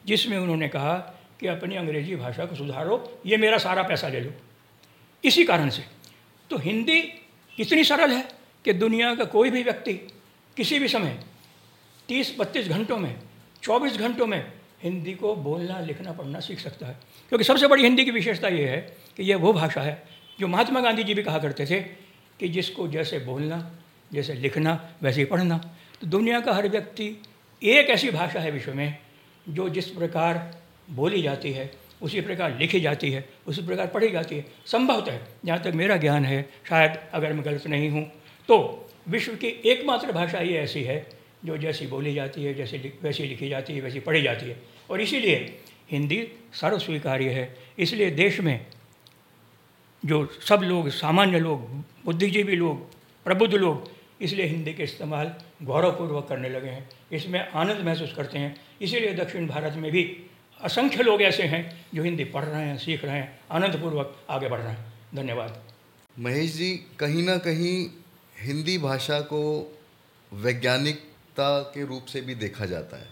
जिसमें 0.07 0.39
उन्होंने 0.39 0.69
कहा 0.69 0.95
कि 1.41 1.47
अपनी 1.47 1.77
अंग्रेज़ी 1.77 2.17
भाषा 2.17 2.45
को 2.45 2.55
सुधारो, 2.55 3.21
ये 3.27 3.37
मेरा 3.37 3.59
सारा 3.59 3.83
पैसा 3.83 4.09
ले 4.09 4.21
लो। 4.21 4.31
इसी 5.25 5.45
कारण 5.45 5.69
से। 5.69 5.83
तो 6.51 6.59
हिंदी 6.59 7.13
इतनी 7.61 7.85
सरल 7.85 8.13
है 8.13 8.29
कि 8.65 8.73
दुनिया 8.73 9.15
का 9.15 9.25
कोई 9.25 9.51
भी 9.51 9.63
व्यक्ति 9.63 9.93
किसी 10.57 10.79
भी 10.79 10.89
समय 10.89 11.21
तीस 12.09 12.37
बत्तीस 12.39 12.69
घंटों 12.69 12.99
में, 12.99 13.17
चौबीस 13.63 13.97
घंटों 13.97 14.27
में 14.27 14.53
हिंदी 14.83 15.15
को 15.15 15.35
बोलना, 15.35 15.81
लिखना, 15.81 16.13
पढ़ना 16.13 16.41
सीख 16.41 16.59
सकता 16.59 16.87
है। 16.87 16.97
क्योंकि 17.29 17.45
सबसे 17.45 17.67
बड़ी 17.67 17.83
हिंदी 17.83 18.05
की 18.05 18.11
विशेषता 18.11 18.49
ये 18.49 18.69
है 18.69 18.97
कि 19.17 19.23
यह 19.23 19.37
वो 19.37 19.53
भाषा 19.53 19.81
है 19.81 20.03
जो 20.41 20.49
महात्मा 20.49 20.81
गांधी 20.81 21.05
जी 21.05 21.15
भी 21.15 21.23
कहा 21.23 21.39
करते 21.39 21.67
थे 21.67 21.81
कि 22.41 22.49
जिसको 22.49 22.89
जैसे 22.89 23.19
बोलना 23.19 23.73
जैसे 24.15 24.35
लिखना, 24.35 24.73
वैसे 25.03 25.21
ही 25.21 25.25
पढ़ना। 25.25 25.59
तो 26.01 26.07
दुनिया 26.07 26.41
का 26.41 26.53
हर 26.53 26.69
व्यक्ति 26.69 27.07
एक 27.63 27.91
ऐसी 27.91 28.11
भाषा 28.11 28.41
है 28.41 28.51
विश्व 28.51 28.75
में, 28.75 28.97
जो 29.49 29.69
जिस 29.69 29.89
प्रकार 29.91 30.61
बोली 30.91 31.23
जाती 31.23 31.53
है, 31.53 31.71
उसी 32.03 32.21
प्रकार 32.21 32.59
लिखी 32.59 32.81
जाती 32.81 33.11
है, 33.11 33.29
उसी 33.47 33.63
प्रकार 33.63 33.87
पढ़ी 33.87 34.11
जाती 34.11 34.37
है। 34.37 34.45
संभवतः 34.67 35.13
है 35.13 35.27
जहाँ 35.45 35.63
तक 35.63 35.73
मेरा 35.75 35.97
ज्ञान 35.97 36.25
है, 36.25 36.43
शायद 36.69 36.99
अगर 37.13 37.33
मैं 37.33 37.45
गलत 37.45 37.67
नहीं 37.67 37.91
हूँ 37.91 38.05
तो 38.49 38.57
विश्व 39.09 39.35
की 39.35 39.49
एकमात्र 39.67 40.13
भाषा 40.13 40.39
ये 40.39 40.59
ऐसी 40.59 40.83
है, 40.83 41.07
जो 41.45 41.57
जैसी 41.57 41.87
बोली 41.87 42.15
जाती 42.15 42.45
है, 42.45 42.55
जैसी 42.55 42.77
वैसी 43.03 43.25
लिखी 43.25 43.49
जाती 43.49 43.75
है, 43.75 43.81
वैसी 43.81 44.01
पढ़ी 44.01 44.23
जाती 44.23 44.47
है। 44.47 44.57
और 44.91 45.01
इसीलिए 45.01 45.59
हिंदी 45.91 46.27
सर्वस्वीकार्य 46.53 47.31
है। 47.31 47.55
इसलिए 47.79 48.11
देश 48.11 48.41
में 48.41 48.67
जो 50.03 50.25
सब 50.49 50.61
लोग, 50.63 50.89
सामान्य 50.91 51.39
लोग, 51.39 51.61
बुद्धिजीवी 52.05 52.57
लोग, 52.57 52.93
प्रबुद्ध 53.27 53.55
लोग 53.55 53.91
इसलिए 54.21 54.47
हिंदी 54.47 54.75
के 54.75 54.83
इस्तेमाल 54.83 55.35
गौरवपूर्वक 55.63 56.27
करने 56.29 56.49
लगे 56.49 56.69
हैं, 56.69 56.89
इसमें 57.13 57.49
आनंद 57.49 57.85
महसूस 57.87 58.15
करते 58.17 58.39
हैं। 58.39 58.57
इसीलिए 58.83 59.15
दक्षिण 59.15 59.47
भारत 59.47 59.75
में 59.75 59.91
भी 59.93 60.05
असंख्य 60.61 61.03
लोग 61.03 61.23
ऐसे 61.23 61.43
हैं 61.43 61.87
जो 61.95 62.03
हिंदी 62.03 62.25
पढ़ 62.25 62.45
रहे 62.45 62.65
हैं, 62.65 62.79
सीख 62.79 63.05
रहे 63.05 63.17
हैं, 63.17 63.41
आनंदपूर्वक 63.51 64.17
आगे 64.31 64.49
बढ़ 64.49 64.61
रहे 64.61 64.73
हैं। 64.73 64.93
धन्यवाद। 65.15 65.63
महेश 66.19 66.55
जी, 66.55 66.75
कहीं 66.99 67.23
ना 67.23 67.37
कहीं 67.39 67.91
हिंदी 68.41 68.79
भाषा 68.79 69.21
को 69.21 69.43
वैज्ञानिकता 70.33 71.61
के 71.61 71.85
रूप 71.85 72.05
से 72.05 72.21
भी 72.21 72.35
देखा 72.35 72.67
जाता 72.67 72.97
है। 72.97 73.09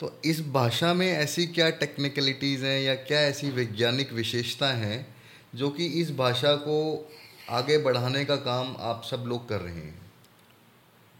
तो 0.00 0.20
इस 0.24 0.40
भाषा 0.48 0.94
में 0.94 1.06
ऐसी 1.06 1.46
क्या 1.46 1.70
टेक्निकलिटीज़ 1.70 2.64
हैं 2.64 2.80
या 2.82 2.94
क्या 2.94 3.20
ऐसी 3.20 3.50
वैज्ञानिक 3.50 4.12
विशेषता 4.12 4.68
हैं 4.68 5.06
जो 5.54 5.70
कि 5.70 5.86
इस 5.86 6.16
भाषा 6.16 6.54
को 6.56 7.10
आगे 7.50 7.78
बढ़ाने 7.78 8.24
का 8.24 8.36
काम 8.36 8.76
आप 8.78 9.02
सब 9.04 9.24
लोग 9.26 9.48
कर 9.48 9.60
रहे 9.60 9.74
हैं? 9.74 10.03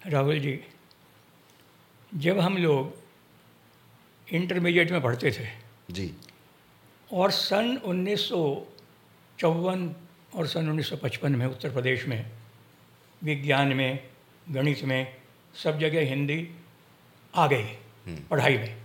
राहुल 0.05 0.39
जी 0.41 0.59
जब 2.13 2.39
हम 2.41 2.57
लोग 2.57 4.33
इंटरमीडिएट 4.35 4.91
में 4.93 5.01
पढ़ते 5.03 5.31
थे 5.31 5.47
जी 5.91 6.13
और 7.11 7.31
सन 7.31 7.77
उन्नीस 7.85 8.29
सौ 8.29 8.45
चौवन 9.39 9.91
और 10.35 10.47
सन 10.47 10.71
1955 10.73 11.29
में 11.31 11.47
उत्तर 11.47 11.71
प्रदेश 11.71 12.07
में 12.09 12.25
विज्ञान 13.23 13.73
में 13.73 13.99
गणित 14.47 14.85
में 14.85 15.07
सब 15.55 15.79
जगह 15.79 16.09
हिंदी 16.09 16.39
आ 17.35 17.47
गई 17.47 17.63
हम्म। 18.07 18.17
पढ़ाई 18.31 18.57
में 18.57 18.77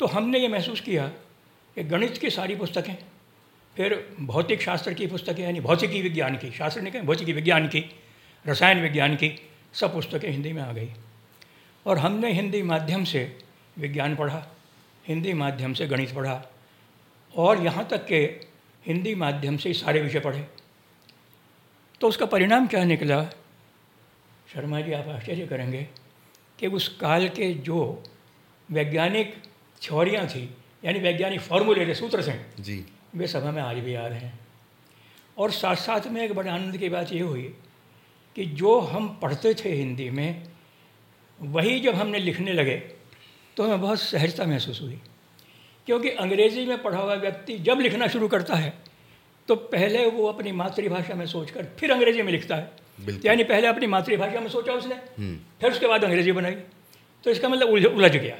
तो 0.00 0.06
हमने 0.06 0.38
ये 0.38 0.48
महसूस 0.48 0.80
किया 0.80 1.06
कि 1.76 1.84
गणित 1.84 2.18
की 2.18 2.30
सारी 2.30 2.56
पुस्तकें 2.56 2.96
फिर 3.76 3.94
भौतिक 4.22 4.62
शास्त्र 4.62 4.92
की 4.94 5.06
पुस्तकें 5.06 5.42
यानी 5.44 5.60
भौतिकी 5.60 6.00
विज्ञान 6.02 6.36
की 6.36 6.50
शास्त्र 6.52 6.80
नहीं 6.80 6.92
कहें 6.92 7.06
भौतिकी 7.06 7.32
विज्ञान 7.32 7.66
की 7.68 7.84
रसायन 8.44 8.80
विज्ञान 8.82 9.16
की 9.16 9.28
सब 9.80 9.92
पुस्तकें 9.92 10.30
हिंदी 10.30 10.52
में 10.52 10.62
आ 10.62 10.72
गई। 10.72 10.90
और 11.86 11.98
हमने 11.98 12.32
हिंदी 12.32 12.62
माध्यम 12.62 13.04
से 13.04 13.38
विज्ञान 13.78 14.16
पढ़ा 14.16 14.42
हिंदी 15.08 15.32
माध्यम 15.32 15.74
से 15.74 15.86
गणित 15.86 16.14
पढ़ा 16.14 16.42
और 17.34 17.62
यहाँ 17.64 17.86
तक 17.88 18.06
के 18.06 18.20
हिंदी 18.86 19.14
माध्यम 19.14 19.56
से 19.56 19.72
सारे 19.72 20.00
विषय 20.00 20.20
पढ़े। 20.20 20.46
तो 22.00 22.08
उसका 22.08 22.26
परिणाम 22.26 22.66
क्या 22.66 22.84
निकला? 22.84 23.24
शर्मा 24.52 24.80
जी 24.80 24.92
आप 24.92 25.08
आश्चर्य 25.08 25.46
करेंगे 25.46 25.86
कि 26.58 26.66
उस 26.66 26.88
काल 26.96 27.28
के 27.28 27.52
जो 27.54 28.02
वैज्ञानिक 28.70 29.34
थ्योरियाँ 29.82 30.26
थी 30.26 30.44
यानी 30.84 30.98
वैज्ञानिक 30.98 31.40
फॉर्मूले 31.40 31.86
थे 31.86 31.94
सूत्र 31.94 32.22
से 32.22 32.40
जी। 32.60 32.84
वे 33.14 33.26
सब 33.26 33.44
हमें 33.44 33.62
आज 33.62 33.76
भी 33.76 33.94
याद 33.94 34.12
हैं। 34.12 34.38
और 35.38 35.50
साथ 35.50 35.76
साथ 35.76 36.06
में 36.06 36.22
एक 36.22 36.34
बड़े 36.34 36.50
आनंद 36.50 36.76
की 36.76 36.88
बात 36.88 37.12
ये 37.12 37.20
हुई 37.20 37.54
कि 38.36 38.44
जो 38.44 38.78
हम 38.80 39.08
पढ़ते 39.22 39.54
थे 39.54 39.72
हिंदी 39.72 40.10
में 40.10 40.42
वही 41.40 41.80
जब 41.80 41.94
हमने 41.94 42.18
लिखने 42.18 42.52
लगे 42.52 42.76
तो 43.56 43.64
हमें 43.64 43.80
बहुत 43.80 44.00
सहजता 44.00 44.44
महसूस 44.44 44.80
हुई। 44.82 45.00
क्योंकि 45.86 46.10
अंग्रेज़ी 46.10 46.66
में 46.66 46.82
पढ़ा 46.82 46.98
हुआ 46.98 47.14
व्यक्ति 47.14 47.58
जब 47.58 47.80
लिखना 47.80 48.06
शुरू 48.06 48.28
करता 48.28 48.54
है 48.54 48.72
तो 49.48 49.56
पहले 49.56 50.06
वो 50.06 50.26
अपनी 50.26 50.52
मातृभाषा 50.52 51.14
में 51.14 51.26
सोचकर 51.26 51.66
फिर 51.78 51.92
अंग्रेज़ी 51.92 52.22
में 52.22 52.32
लिखता 52.32 52.56
है। 52.56 52.70
यानी 53.26 53.44
पहले 53.44 53.66
अपनी 53.66 53.86
मातृभाषा 53.86 54.40
में 54.40 54.48
सोचा 54.48 54.72
उसने 54.72 54.94
हम्म। 54.94 55.36
फिर 55.60 55.72
उसके 55.72 55.86
बाद 55.86 56.04
अंग्रेज़ी 56.04 56.32
बनाई। 56.32 56.54
तो 57.24 57.30
इसका 57.30 57.48
मतलब 57.48 57.68
उलझ 57.68 57.84
उलझ 57.84 58.16
गया। 58.16 58.36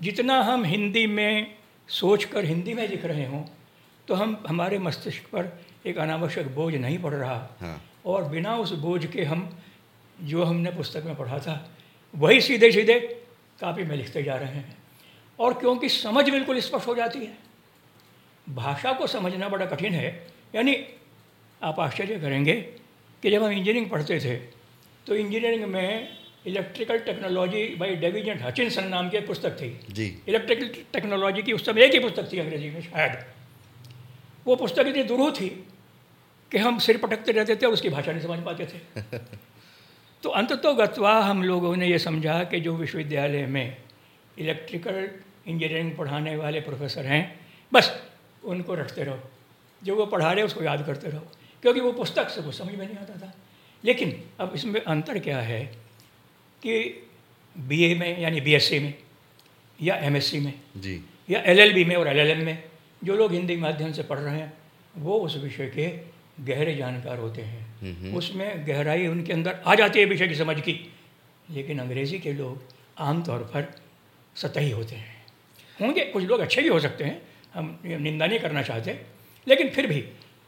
जितना 0.00 0.40
हम 0.42 0.64
हिंदी 0.64 1.06
में 1.06 1.54
सोच 1.88 2.24
कर 2.24 2.44
हिंदी 2.44 2.74
में 2.74 2.88
लिख 2.88 3.04
रहे 3.04 3.26
हों 3.26 3.42
तो 4.08 4.14
हम 4.14 4.42
हमारे 4.48 4.78
मस्तिष्क 4.78 5.22
पर 5.22 5.52
एक 5.86 5.98
अनावश्यक 5.98 6.54
बोझ 6.54 6.74
नहीं 6.74 6.98
पड़ 6.98 7.14
रहा। 7.14 7.56
हाँ। 7.60 7.89
और 8.04 8.24
बिना 8.24 8.56
उस 8.56 8.72
बोझ 8.78 9.04
के 9.06 9.24
हम 9.24 9.48
जो 10.18 10.44
हमने 10.44 10.70
पुस्तक 10.70 11.04
में 11.04 11.14
पढ़ा 11.16 11.38
था 11.38 11.54
वही 12.14 12.40
सीधे 12.40 12.70
सीधे 12.72 12.98
कापी 13.60 13.84
में 13.84 13.96
लिखते 13.96 14.22
जा 14.22 14.36
रहे 14.36 14.52
हैं। 14.52 14.76
और 15.38 15.54
क्योंकि 15.54 15.88
समझ 15.88 16.28
बिल्कुल 16.30 16.60
स्पष्ट 16.60 16.86
हो 16.86 16.94
जाती 16.94 17.18
है 17.18 17.36
भाषा 18.46 18.92
को 18.92 19.06
समझना 19.06 19.48
बड़ा 19.48 19.66
कठिन 19.66 19.92
है। 19.92 20.08
यानी 20.54 20.76
आप 21.62 21.80
आश्चर्य 21.80 22.18
करेंगे 22.20 22.54
कि 23.22 23.30
जब 23.30 23.42
हम 23.42 23.50
इंजीनियरिंग 23.50 23.90
पढ़ते 23.90 24.18
थे 24.20 24.36
तो 25.06 25.14
इंजीनियरिंग 25.16 25.64
में 25.64 26.08
electrical 26.46 26.98
technology 26.98 27.64
by 27.76 27.94
division 27.96 28.38
Hutchinson 28.42 28.86
नाम 28.88 29.08
की 29.10 29.16
एक 29.16 29.26
पुस्तक 29.26 29.56
थी। 29.56 29.68
जी। 29.90 30.06
इलेक्ट्रिकल 30.28 30.68
टेक्नोलॉजी 30.92 31.42
की 31.42 31.52
उस 31.52 31.66
समय 31.66 31.82
एक 31.82 31.92
ही 31.92 31.98
पुस्तक 31.98 32.32
थी 32.32 32.38
अंग्रेज़ी 32.38 32.70
में 32.70 32.80
शायद। 32.82 33.24
वो 34.46 34.56
पुस्तक 34.56 34.86
इतनी 34.86 35.02
दुरू 35.02 35.30
थी 35.30 35.48
कि 36.52 36.58
हम 36.58 36.78
सिर 36.78 36.96
पटकते 36.98 37.32
रहते 37.32 37.56
थे 37.56 37.66
उसकी 37.66 37.88
भाषा 37.88 38.12
नहीं 38.12 38.22
समझ 38.22 38.38
पाते 38.44 38.66
थे। 38.66 39.02
तो 40.22 40.28
अंततः 40.28 40.72
गत्वा 40.72 41.20
हम 41.20 41.42
लोगों 41.42 41.76
ने 41.76 41.86
ये 41.86 41.98
समझा 41.98 42.44
कि 42.44 42.60
जो 42.60 42.76
विश्वविद्यालय 42.76 43.46
में 43.46 43.76
इलेक्ट्रिकल 44.38 45.10
इंजीनियरिंग 45.46 45.96
पढ़ाने 45.96 46.36
वाले 46.36 46.60
प्रोफेसर 46.60 47.06
हैं 47.06 47.40
बस 47.72 48.02
उनको 48.44 48.74
रखते 48.74 49.04
रहो। 49.04 49.20
जो 49.84 49.96
वो 49.96 50.06
पढ़ा 50.06 50.32
रहे 50.32 50.44
उसको 50.44 50.62
याद 50.62 50.86
करते 50.86 51.08
रहो 51.08 51.26
क्योंकि 51.62 51.80
वो 51.80 51.92
पुस्तक 51.92 52.28
से 52.28 52.42
कुछ 52.42 52.54
समझ 52.54 52.74
में 52.74 52.86
नहीं 52.86 52.96
आता 52.96 53.26
था। 53.26 53.34
लेकिन 53.84 54.24
अब 54.40 54.52
इसमें 54.54 54.80
अंतर 54.80 55.18
क्या 55.18 55.40
है 55.40 55.66
कि 56.62 57.06
बीए 57.58 57.94
में 57.94 58.20
यानी 58.20 58.40
बीएससी 58.40 58.78
में 58.78 58.94
या 59.82 59.94
एमएससी 59.94 60.40
में 60.40 60.54
जी। 60.76 61.04
या 61.30 61.40
एलएलबी 61.40 61.84
में 61.84 61.96
और 61.96 62.08
एलएलएम 62.08 62.44
में 62.46 62.64
जो 63.04 63.16
लोग 63.16 63.32
हिंदी 63.32 63.56
माध्यम 63.56 63.92
से 63.92 64.02
पढ़ 64.02 64.18
रहे 64.18 64.36
हैं 64.36 64.52
वो 64.96 65.18
उस 65.18 65.36
विषय 65.36 65.66
के 65.66 65.86
गहरे 66.40 66.74
जानकार 66.74 67.18
होते 67.18 67.42
हैं। 67.42 68.12
उसमें 68.14 68.66
गहराई 68.66 69.06
उनके 69.06 69.32
अंदर 69.32 69.60
आ 69.66 69.74
जाती 69.74 70.00
है 70.00 70.04
विषय 70.04 70.28
की 70.28 70.34
समझ 70.34 70.60
की। 70.60 70.78
लेकिन 71.50 71.78
अंग्रेज़ी 71.78 72.18
के 72.18 72.32
लोग 72.32 72.62
आमतौर 72.98 73.38
पर 73.54 73.72
सतही 74.36 74.70
होते 74.70 74.96
हैं। 74.96 75.16
होंगे 75.80 76.04
कुछ 76.04 76.24
लोग 76.24 76.40
अच्छे 76.40 76.62
भी 76.62 76.68
हो 76.68 76.80
सकते 76.80 77.04
हैं 77.04 77.22
हम 77.54 77.78
निंदा 77.84 78.26
नहीं 78.26 78.38
करना 78.38 78.62
चाहते 78.62 79.00
लेकिन 79.46 79.68
फिर 79.68 79.86
भी 79.86 80.04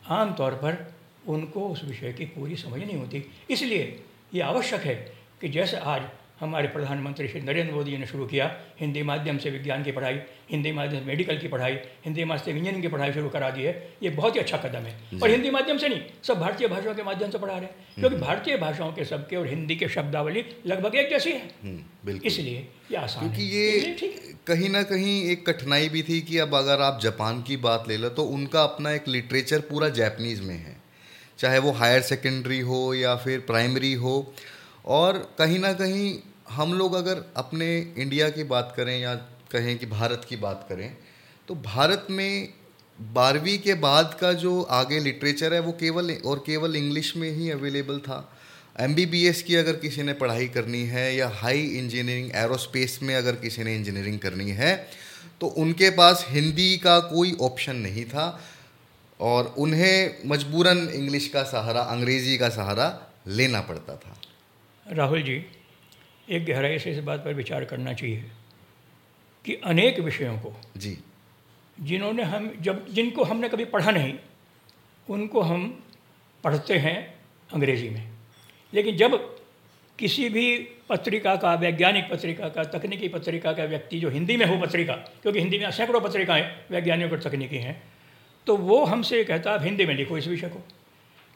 आम 0.08 0.32
तौर 0.34 0.52
पर 0.54 0.94
उनको 1.26 1.68
उस 1.68 1.84
विषय 1.84 2.12
की 2.12 2.24
पूरी 2.26 2.56
समझ 2.56 2.80
नहीं 2.80 2.96
होती। 2.96 3.24
इसलिए 3.50 4.02
ये 4.34 4.40
आवश्यक 4.40 4.80
है 4.80 4.94
कि 5.40 5.48
जैसे 5.48 5.76
आज 5.76 6.02
हमारे 6.42 6.68
प्रधानमंत्री 6.68 7.26
श्री 7.28 7.40
नरेंद्र 7.40 7.74
मोदी 7.74 7.90
जी 7.90 7.96
ने 7.96 8.06
शुरू 8.06 8.24
किया। 8.26 8.46
हिंदी 8.80 9.02
माध्यम 9.02 9.36
से 9.38 9.50
विज्ञान 9.50 9.82
की 9.84 9.92
पढ़ाई 9.92 10.14
हिंदी 10.50 10.72
माध्यम 10.72 11.00
से 11.00 11.06
मेडिकल 11.06 11.36
की 11.38 11.48
पढ़ाई 11.48 11.72
हिंदी 12.04 12.24
माध्यम 12.24 12.44
से 12.44 12.50
इंजीनियरिंग 12.50 12.82
की 12.82 12.88
पढ़ाई 12.88 13.12
शुरू 13.12 13.28
करा 13.28 13.50
दी 13.50 13.62
है। 13.62 13.72
ये 14.02 14.10
बहुत 14.10 14.34
ही 14.36 14.40
अच्छा 14.40 14.56
कदम 14.58 14.86
है। 14.86 15.20
और 15.22 15.30
हिंदी 15.30 15.50
माध्यम 15.50 15.78
से 15.78 15.88
नहीं 15.88 16.00
सब 16.22 16.40
भारतीय 16.40 16.68
भाषाओं 16.68 16.94
के 16.94 17.02
माध्यम 17.02 17.30
से 17.30 17.38
पढ़ा 17.38 17.52
रहे 17.52 17.62
हैं। 17.62 17.74
क्योंकि 17.94 18.16
भारतीय 18.16 18.56
भाषाओं 18.56 18.92
के 18.92 19.04
सबके 19.04 19.36
और 19.36 19.46
हिंदी 19.48 19.76
के 19.76 19.88
शब्दावली 19.88 20.44
लगभग 20.66 20.94
एक 20.94 21.10
जैसी 21.10 21.30
है। 21.30 21.46
हम्म, 21.62 21.78
बिल्कुल। 22.04 22.26
इसलिए 22.26 22.66
ये 22.90 22.96
आसान 22.96 23.24
क्योंकि 23.24 23.44
ये 23.56 23.78
है। 23.80 24.10
कहीं 24.46 24.70
ना 24.70 24.82
कहीं 24.82 25.14
एक 25.24 25.46
कठिनाई 25.46 25.88
भी 25.88 26.02
थी 26.02 26.20
कि 26.20 26.38
अब 26.38 26.54
अगर 26.54 26.82
आप 26.82 26.98
जापान 27.02 27.42
की 27.42 27.56
बात 27.66 27.84
ले 27.88 27.96
लो 27.96 28.08
तो 28.08 28.24
उनका 28.30 28.62
अपना 28.62 28.92
एक 28.92 29.08
लिटरेचर 29.08 29.60
पूरा 29.60 29.88
जैपनीज 29.88 30.40
में 30.40 30.54
है। 30.54 30.76
चाहे 31.38 31.58
वो 31.58 31.70
हायर 31.72 32.00
सेकेंडरी 32.02 32.60
हो 32.62 32.82
या 32.94 33.14
फिर 33.16 33.40
प्राइमरी 33.40 33.92
हो 33.94 34.16
और 34.92 35.18
कहीं 35.38 35.58
ना 35.58 35.72
कहीं 35.72 36.12
हम 36.52 36.72
लोग 36.74 36.94
अगर 36.94 37.24
अपने 37.36 37.68
इंडिया 37.98 38.28
की 38.30 38.44
बात 38.46 38.72
करें 38.76 38.98
या 39.00 39.14
कहें 39.52 39.76
कि 39.78 39.86
भारत 39.88 40.26
की 40.28 40.36
बात 40.38 40.66
करें 40.68 40.90
तो 41.48 41.54
भारत 41.54 42.06
में 42.10 42.48
बारहवीं 42.98 43.58
के 43.58 43.74
बाद 43.74 44.16
का 44.20 44.32
जो 44.34 44.60
आगे 44.72 44.98
लिटरेचर 45.00 45.54
है, 45.54 45.60
वो 45.60 45.72
केवल 45.72 46.10
और 46.26 46.42
केवल 46.46 46.76
इंग्लिश 46.76 47.16
में 47.16 47.30
ही 47.30 47.50
अवेलेबल 47.50 47.98
था। 48.00 48.18
एमबीबीएस 48.80 49.42
की 49.42 49.56
अगर 49.56 49.76
किसी 49.76 50.02
ने 50.02 50.12
पढ़ाई 50.14 50.46
करनी 50.48 50.82
है 50.86 51.14
या 51.16 51.28
हाई 51.34 51.62
इंजीनियरिंग 51.78 52.30
एरोस्पेस 52.36 52.98
में 53.02 53.14
अगर 53.14 53.36
किसी 53.36 53.64
ने 53.64 53.74
इंजीनियरिंग 53.76 54.18
करनी 54.18 54.50
है 54.52 54.74
तो 55.40 55.46
उनके 55.58 55.90
पास 55.90 56.24
हिंदी 56.28 56.76
का 56.78 56.98
कोई 57.08 57.32
ऑप्शन 57.42 57.76
नहीं 57.78 58.04
था 58.04 58.26
और 59.20 59.54
उन्हें 59.58 60.28
मजबूरन 60.28 60.78
इंग्लिश 60.90 61.28
का 61.28 61.42
सहारा, 61.44 61.80
अंग्रेज़ी 61.80 62.36
का 62.38 62.48
सहारा 62.50 62.86
लेना 63.28 63.60
पड़ता 63.60 63.96
था। 63.96 64.16
राहुल 64.86 65.22
जी 65.22 65.36
एक 66.28 66.44
गहराई 66.44 66.78
से 66.78 66.90
इस 66.90 66.98
बात 66.98 67.24
पर 67.24 67.34
विचार 67.34 67.64
करना 67.64 67.92
चाहिए 67.92 68.24
कि 69.44 69.54
अनेक 69.54 69.98
विषयों 70.00 70.38
को 70.38 70.54
जी। 70.76 70.98
जिन्होंने 71.80 72.22
हम 72.22 72.50
जब 72.60 72.86
जिनको 72.88 73.24
हमने 73.24 73.48
कभी 73.48 73.64
पढ़ा 73.64 73.90
नहीं 73.90 74.14
उनको 75.08 75.40
हम 75.40 75.84
पढ़ते 76.44 76.78
हैं 76.78 76.96
अंग्रेज़ी 77.52 77.88
में। 77.90 78.08
लेकिन 78.72 78.96
जब 78.96 79.16
किसी 79.98 80.28
भी 80.28 80.56
पत्रिका 80.88 81.34
का 81.36 81.54
वैज्ञानिक 81.54 82.08
पत्रिका 82.10 82.48
का 82.48 82.64
तकनीकी 82.64 83.08
पत्रिका 83.08 83.52
का 83.52 83.64
व्यक्ति 83.64 84.00
जो 84.00 84.10
हिंदी 84.10 84.36
में 84.36 84.46
हो 84.46 84.60
पत्रिका 84.60 84.94
क्योंकि 84.94 85.38
हिंदी 85.38 85.58
में 85.58 85.70
सैकड़ों 85.70 86.00
पत्रिकाएँ 86.00 86.44
वैज्ञानिक 86.70 87.12
और 87.12 87.22
तकनीकी 87.22 87.56
हैं 87.56 87.82
तो 88.46 88.56
वो 88.56 88.84
हमसे 88.84 89.24
कहता 89.24 89.50
है 89.50 89.58
आप 89.58 89.64
हिंदी 89.64 89.86
में 89.86 89.94
लिखो 89.94 90.18
इस 90.18 90.26
विषय 90.26 90.48
को। 90.48 90.60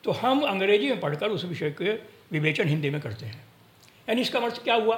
तो 0.04 0.12
हम 0.12 0.40
अंग्रेज़ी 0.40 0.88
में 0.90 1.00
पढ़कर 1.00 1.28
उस 1.28 1.44
विषय 1.44 1.70
के 1.70 1.92
विवेचन 2.32 2.68
हिंदी 2.68 2.90
में 2.90 3.00
करते 3.00 3.26
हैं। 3.26 3.44
यानी 4.08 4.20
इसका 4.20 4.38
अर्थ 4.38 4.62
क्या 4.64 4.74
हुआ? 4.74 4.96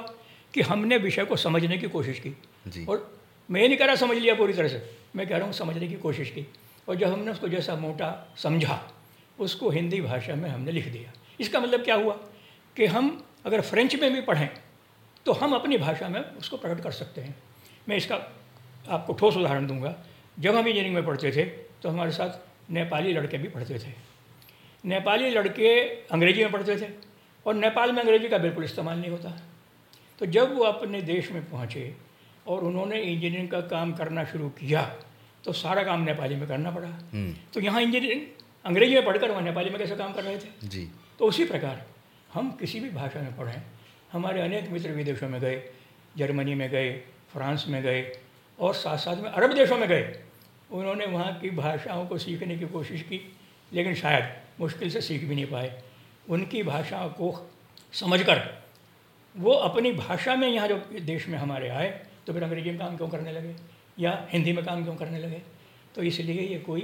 कि 0.53 0.61
हमने 0.61 0.97
विषय 0.97 1.25
को 1.25 1.35
समझने 1.35 1.77
की 1.77 1.87
कोशिश 1.87 2.19
की। 2.19 2.29
जी। 2.67 2.85
और 2.85 3.19
मैं 3.49 3.61
ये 3.61 3.67
नहीं 3.67 3.77
कह 3.77 3.85
रहा 3.85 3.95
समझ 3.95 4.17
लिया 4.17 4.35
पूरी 4.35 4.53
तरह 4.53 4.67
से। 4.67 4.81
मैं 5.15 5.27
कह 5.27 5.37
रहा 5.37 5.45
हूँ 5.45 5.53
समझने 5.53 5.87
की 5.87 5.95
कोशिश 5.95 6.29
की। 6.29 6.45
और 6.89 6.95
जब 6.95 7.11
हमने 7.13 7.31
उसको 7.31 7.47
जैसा 7.47 7.75
मोटा 7.75 8.33
समझा 8.37 8.81
उसको 9.39 9.69
हिंदी 9.69 10.01
भाषा 10.01 10.35
में 10.35 10.49
हमने 10.49 10.71
लिख 10.71 10.87
दिया। 10.87 11.11
इसका 11.39 11.59
मतलब 11.59 11.83
क्या 11.83 11.95
हुआ? 11.95 12.13
कि 12.77 12.85
हम 12.85 13.25
अगर 13.45 13.61
फ्रेंच 13.61 13.95
में 13.95 14.13
भी 14.13 14.21
पढ़ें 14.21 14.49
तो 15.25 15.31
हम 15.31 15.53
अपनी 15.53 15.77
भाषा 15.77 16.07
में 16.09 16.19
उसको 16.21 16.57
प्रकट 16.57 16.83
कर 16.83 16.91
सकते 16.91 17.21
हैं। 17.21 17.35
मैं 17.89 17.97
इसका 17.97 18.15
आपको 18.89 19.13
ठोस 19.13 19.37
उदाहरण 19.37 19.67
दूँगा। 19.67 19.95
जब 20.39 20.51
हम 20.51 20.59
इंजीनियरिंग 20.59 20.95
में 20.95 21.05
पढ़ते 21.05 21.31
थे 21.31 21.43
तो 21.81 21.89
हमारे 21.89 22.11
साथ 22.11 22.71
नेपाली 22.71 23.13
लड़के 23.13 23.37
भी 23.37 23.47
पढ़ते 23.47 23.79
थे। 23.79 23.93
नेपाली 24.85 25.29
लड़के 25.29 25.79
अंग्रेज़ी 26.11 26.43
में 26.43 26.51
पढ़ते 26.51 26.75
थे। 26.77 26.89
और 27.45 27.55
नेपाल 27.55 27.91
में 27.91 28.01
अंग्रेज़ी 28.01 28.29
का 28.29 28.37
बिल्कुल 28.37 28.63
इस्तेमाल 28.63 28.97
नहीं 28.99 29.11
होता। 29.11 29.37
तो 30.21 30.25
जब 30.27 30.55
वो 30.55 30.63
अपने 30.63 31.01
देश 31.03 31.31
में 31.31 31.49
पहुँचे 31.49 31.93
और 32.47 32.63
उन्होंने 32.63 32.99
इंजीनियरिंग 33.01 33.49
का 33.49 33.61
काम 33.69 33.93
करना 33.93 34.23
शुरू 34.25 34.49
किया 34.59 34.81
तो 35.43 35.53
सारा 35.53 35.83
काम 35.83 36.03
नेपाली 36.03 36.35
में 36.35 36.47
करना 36.47 36.71
पड़ा। 36.71 36.87
हम्म, 36.87 37.33
तो 37.53 37.59
यहाँ 37.61 37.81
इंजीनियरिंग 37.81 38.21
अंग्रेज़ी 38.65 38.95
में 38.95 39.05
पढ़कर 39.05 39.31
वहाँ 39.31 39.41
नेपाली 39.41 39.69
में 39.69 39.77
कैसे 39.79 39.95
काम 39.95 40.13
कर 40.13 40.23
रहे 40.23 40.37
थे? 40.37 40.67
जी। 40.67 40.87
तो 41.19 41.25
उसी 41.25 41.45
प्रकार 41.45 41.85
हम 42.33 42.51
किसी 42.51 42.79
भी 42.79 42.89
भाषा 42.89 43.21
में 43.21 43.35
पढ़ें 43.37 43.61
हमारे 44.11 44.41
अनेक 44.41 44.69
मित्र 44.69 44.91
विदेशों 44.91 45.29
में 45.29 45.39
गए 45.41 45.61
जर्मनी 46.17 46.55
में 46.55 46.69
गए 46.69 46.91
फ्रांस 47.31 47.65
में 47.69 47.81
गए 47.83 48.01
और 48.59 48.73
साथ 48.73 48.97
साथ 48.97 49.15
में 49.15 49.29
अरब 49.29 49.53
देशों 49.53 49.77
में 49.77 49.87
गए। 49.89 50.19
उन्होंने 50.71 51.05
वहाँ 51.05 51.33
की 51.39 51.49
भाषाओं 51.49 52.05
को 52.05 52.17
सीखने 52.17 52.57
की 52.57 52.67
कोशिश 52.67 53.01
की 53.01 53.21
लेकिन 53.71 53.95
शायद 53.95 54.35
मुश्किल 54.59 54.89
से 54.89 55.01
सीख 55.01 55.23
भी 55.23 55.35
नहीं 55.35 55.45
पाए। 55.45 55.69
उनकी 56.29 56.63
भाषाओं 56.63 57.09
को 57.09 57.49
समझकर, 57.93 58.41
वो 59.35 59.51
अपनी 59.51 59.91
भाषा 59.91 60.35
में 60.35 60.47
यहाँ 60.47 60.67
जो 60.67 60.75
देश 61.01 61.27
में 61.27 61.37
हमारे 61.37 61.69
आए 61.69 61.89
तो 62.27 62.33
फिर 62.33 62.43
अंग्रेज़ी 62.43 62.69
में 62.69 62.79
काम 62.79 62.97
क्यों 62.97 63.09
करने 63.09 63.31
लगे? 63.31 63.55
या 63.99 64.27
हिंदी 64.29 64.53
में 64.53 64.63
काम 64.65 64.83
क्यों 64.83 64.95
करने 64.95 65.19
लगे? 65.19 65.41
तो 65.95 66.03
इसलिए 66.03 66.41
ये 66.41 66.59
कोई 66.59 66.81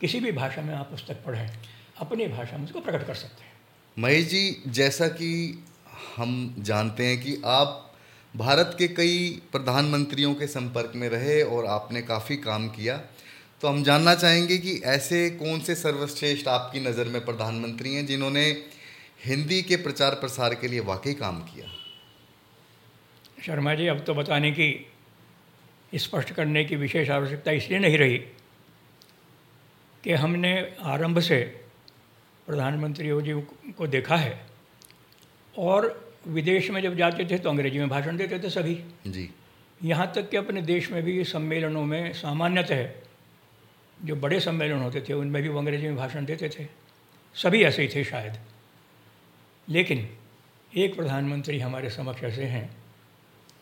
किसी 0.00 0.20
भी 0.20 0.32
भाषा 0.32 0.62
में 0.62 0.74
आप 0.74 0.90
पुस्तक 0.90 1.24
पढ़ें, 1.24 1.50
अपनी 1.98 2.26
भाषा 2.26 2.56
में 2.56 2.64
उसको 2.64 2.80
प्रकट 2.80 3.06
कर 3.06 3.14
सकते 3.14 3.44
हैं। 3.44 3.52
महेश 3.96 4.26
जी, 4.26 4.62
जैसा 4.66 5.08
कि 5.08 5.64
हम 6.16 6.54
जानते 6.58 7.06
हैं 7.06 7.20
कि 7.20 7.40
आप 7.44 7.86
भारत 8.34 8.74
के 8.78 8.88
कई 8.88 9.30
प्रधानमंत्रियों 9.52 10.34
के 10.34 10.46
संपर्क 10.46 10.92
में 10.96 11.08
रहे 11.08 11.42
और 11.42 11.66
आपने 11.66 12.02
काफ़ी 12.02 12.36
काम 12.36 12.68
किया 12.68 13.00
तो 13.60 13.68
हम 13.68 13.82
जानना 13.84 14.14
चाहेंगे 14.14 14.56
कि 14.58 14.74
ऐसे 14.86 15.30
कौन 15.30 15.60
से 15.60 15.74
सर्वश्रेष्ठ 15.74 16.48
आपकी 16.48 16.80
नज़र 16.80 17.08
में 17.08 17.24
प्रधानमंत्री 17.24 17.94
हैं 17.94 18.06
जिन्होंने 18.06 18.44
हिंदी 19.24 19.62
के 19.62 19.76
प्रचार 19.76 20.14
प्रसार 20.14 20.54
के 20.54 20.68
लिए 20.68 20.80
वाकई 20.80 21.12
काम 21.14 21.40
किया? 21.40 21.66
शर्मा 23.42 23.74
जी 23.74 23.86
अब 23.86 24.00
तो 24.00 24.14
बताने 24.14 24.50
की 24.50 24.86
स्पष्ट 25.96 26.32
करने 26.32 26.64
की 26.64 26.76
विशेष 26.76 27.10
आवश्यकता 27.10 27.50
इसलिए 27.50 27.78
नहीं 27.78 27.98
रही 27.98 28.18
कि 30.04 30.12
हमने 30.12 30.52
आरंभ 30.84 31.18
से 31.20 31.40
प्रधानमंत्रियों 32.46 33.20
जी 33.22 33.32
को 33.78 33.86
देखा 33.86 34.16
है 34.16 34.46
और 35.54 36.12
विदेश 36.28 36.70
में 36.70 36.82
जब 36.82 36.96
जाते 36.96 37.24
थे 37.24 37.38
तो 37.38 37.50
अंग्रेज़ी 37.50 37.78
में 37.78 37.88
भाषण 37.88 38.16
देते 38.16 38.38
थे 38.38 38.50
सभी। 38.50 38.74
जी। 39.06 39.28
यहाँ 39.84 40.12
तक 40.16 40.30
कि 40.30 40.36
अपने 40.36 40.62
देश 40.62 40.90
में 40.90 41.02
भी 41.02 41.24
सम्मेलनों 41.24 41.84
में 41.84 42.12
सामान्यतः 42.12 42.84
जो 44.04 44.16
बड़े 44.16 44.40
सम्मेलन 44.40 44.78
होते 44.78 45.00
थे, 45.00 45.12
उनमें 45.12 45.42
भी 45.42 45.48
वो 45.48 45.58
अंग्रेज़ी 45.58 45.86
में 45.86 45.96
भाषण 45.96 46.24
देते 46.24 46.48
थे। 46.48 46.66
सभी 47.34 47.62
ऐसे 47.62 47.82
ही 47.82 47.88
थे 47.88 48.04
शायद। 48.04 48.38
लेकिन 49.68 50.16
एक 50.76 50.96
प्रधानमंत्री 50.96 51.58
हमारे 51.58 51.90
समक्ष 51.90 52.22
ऐसे 52.22 52.44
हैं 52.44 52.76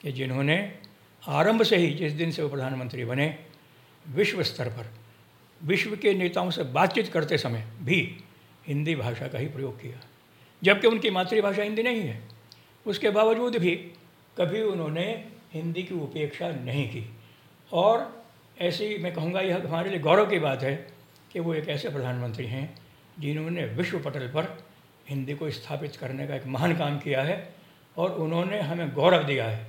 कि 0.03 0.13
जिन्होंने 0.13 0.79
आरंभ 1.29 1.63
से 1.63 1.77
ही 1.77 1.95
जिस 1.95 2.13
दिन 2.13 2.31
से 2.31 2.43
वो 2.43 2.49
प्रधानमंत्री 2.49 3.05
बने, 3.05 3.39
विश्व 4.09 4.43
स्तर 4.43 4.69
पर, 4.69 4.91
विश्व 5.65 5.97
के 5.97 6.15
नेताओं 6.15 6.51
से 6.51 6.63
बातचीत 6.63 7.09
करते 7.09 7.39
समय 7.39 7.67
भी 7.83 8.17
हिंदी 8.67 8.95
भाषा 8.95 9.29
का 9.29 9.39
ही 9.39 9.47
प्रयोग 9.47 9.83
किया। 9.83 10.01
जबकि 10.65 10.87
उनकी 10.87 11.11
मातृभाषा 11.11 11.63
हिंदी 11.63 11.83
नहीं 11.83 12.01
है। 12.01 12.23
उसके 12.87 13.11
बावजूद 13.11 13.57
भी 13.57 13.77
कभी 14.39 14.63
उन्होंने 14.63 15.29
हिंदी 15.53 15.83
की 15.83 15.95
उपेक्षा 15.95 16.51
नहीं 16.51 16.89
की। 16.89 17.11
और 17.73 18.18
ऐसी 18.61 18.97
मैं 18.99 19.13
कहूँगा, 19.15 19.41
यह 19.41 19.57
हमारे 19.57 19.91
लिए 19.91 19.99
गौरव 19.99 20.31
की 20.31 20.39
बात 20.39 20.63
है 20.63 20.75
कि 21.33 21.41
वो 21.41 21.55
एक 21.55 21.69
ऐसे 21.69 21.89
प्रधानमंत्री 21.89 22.47
हैं 22.47 22.75
जिन्होंने 23.19 23.65
विश्व 23.67 23.99
पटल 23.99 24.27
पर 24.29 24.47
हिंदी 25.09 25.35
को 25.35 25.51
स्थापित 25.51 25.97
करने 25.97 26.27
का 26.27 26.35
एक 26.35 26.47
महान 26.47 26.77
काम 26.77 26.99
किया 26.99 27.23
है 27.23 27.37
और 27.97 28.11
उन्होंने 28.13 28.61
हमें 28.61 28.91
गौरव 28.95 29.23
दिया 29.23 29.45
है। 29.45 29.67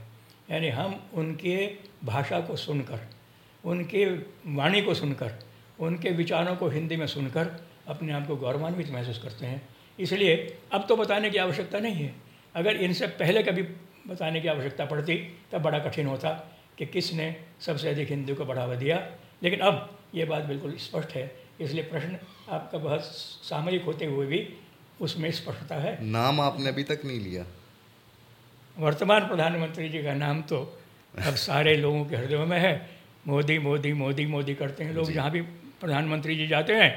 यानी 0.52 0.70
हम 0.70 1.10
उनके 1.14 1.56
भाषा 2.04 2.40
को 2.40 2.56
सुनकर, 2.56 3.00
उनके 3.64 4.06
वाणी 4.48 4.82
को 4.82 4.94
सुनकर, 4.94 5.40
उनके 5.80 6.10
विचारों 6.10 6.56
को 6.56 6.70
हिंदी 6.70 6.96
में 6.96 7.08
सुनकर 7.08 7.56
अपने 7.88 8.14
आप 8.14 8.28
को 8.28 8.36
गौरवान्वित 8.36 8.92
महसूस 8.92 9.22
करते 9.24 9.46
हैं। 9.46 9.62
इसलिए 10.00 10.36
अब 10.72 10.86
तो 10.90 10.96
बताने 10.96 11.30
की 11.30 11.38
आवश्यकता 11.38 11.80
नहीं 11.80 11.96
है। 11.96 12.14
अगर 12.56 12.76
इनसे 12.76 13.08
पहले 13.08 13.44
कभी 13.44 13.62
बताने 14.08 14.42
की 14.42 14.48
आवश्यकता 14.48 14.86
पड़ती, 14.86 15.16
तब 15.52 15.62
बड़ा 15.62 15.80
कठिन 15.80 16.08
होता। 16.08 16.59
कि 16.80 16.86
किसने 16.86 17.36
सबसे 17.62 17.90
अधिक 17.90 18.10
हिंदू 18.10 18.36
को 18.36 18.46
बढ़ावा 18.46 18.76
दिया। 18.76 18.98
लेकिन 19.44 19.60
अब 19.60 20.00
ये 20.16 20.26
बात 20.26 20.44
बिल्कुल 20.44 20.76
स्पष्ट 20.78 21.12
है 21.12 21.32
इसलिए 21.62 21.84
प्रश्न 21.84 22.18
आपका 22.50 22.78
बहुत 22.78 23.02
सामयिक 23.44 23.84
होते 23.84 24.06
हुए 24.06 24.26
भी 24.26 24.48
उसमें 25.02 25.32
स्पष्टता 25.32 25.76
है। 25.76 25.98
नाम 26.04 26.40
आपने 26.42 26.70
अभी 26.70 26.84
तक 26.84 27.02
नहीं 27.06 27.20
लिया। 27.20 27.46
वर्तमान 28.78 29.28
प्रधानमंत्री 29.28 29.90
जी 29.90 30.04
का 30.04 30.14
नाम 30.14 30.42
तो 30.42 30.58
अब 31.26 31.36
सारे 31.36 31.76
लोगों 31.78 32.06
के 32.06 32.16
हृदयों 32.16 32.46
में 32.46 32.60
है। 32.60 32.74
मोदी 33.28 33.58
मोदी 33.60 33.94
मोदी 33.94 34.26
मोदी 34.26 34.56
करते 34.56 34.84
हैं। 34.84 34.94
लोग 34.94 35.12
जहाँ 35.12 35.32
भी 35.32 35.42
प्रधानमंत्री 35.82 36.36
जी 36.36 36.48
जाते 36.48 36.74
हैं 36.74 36.92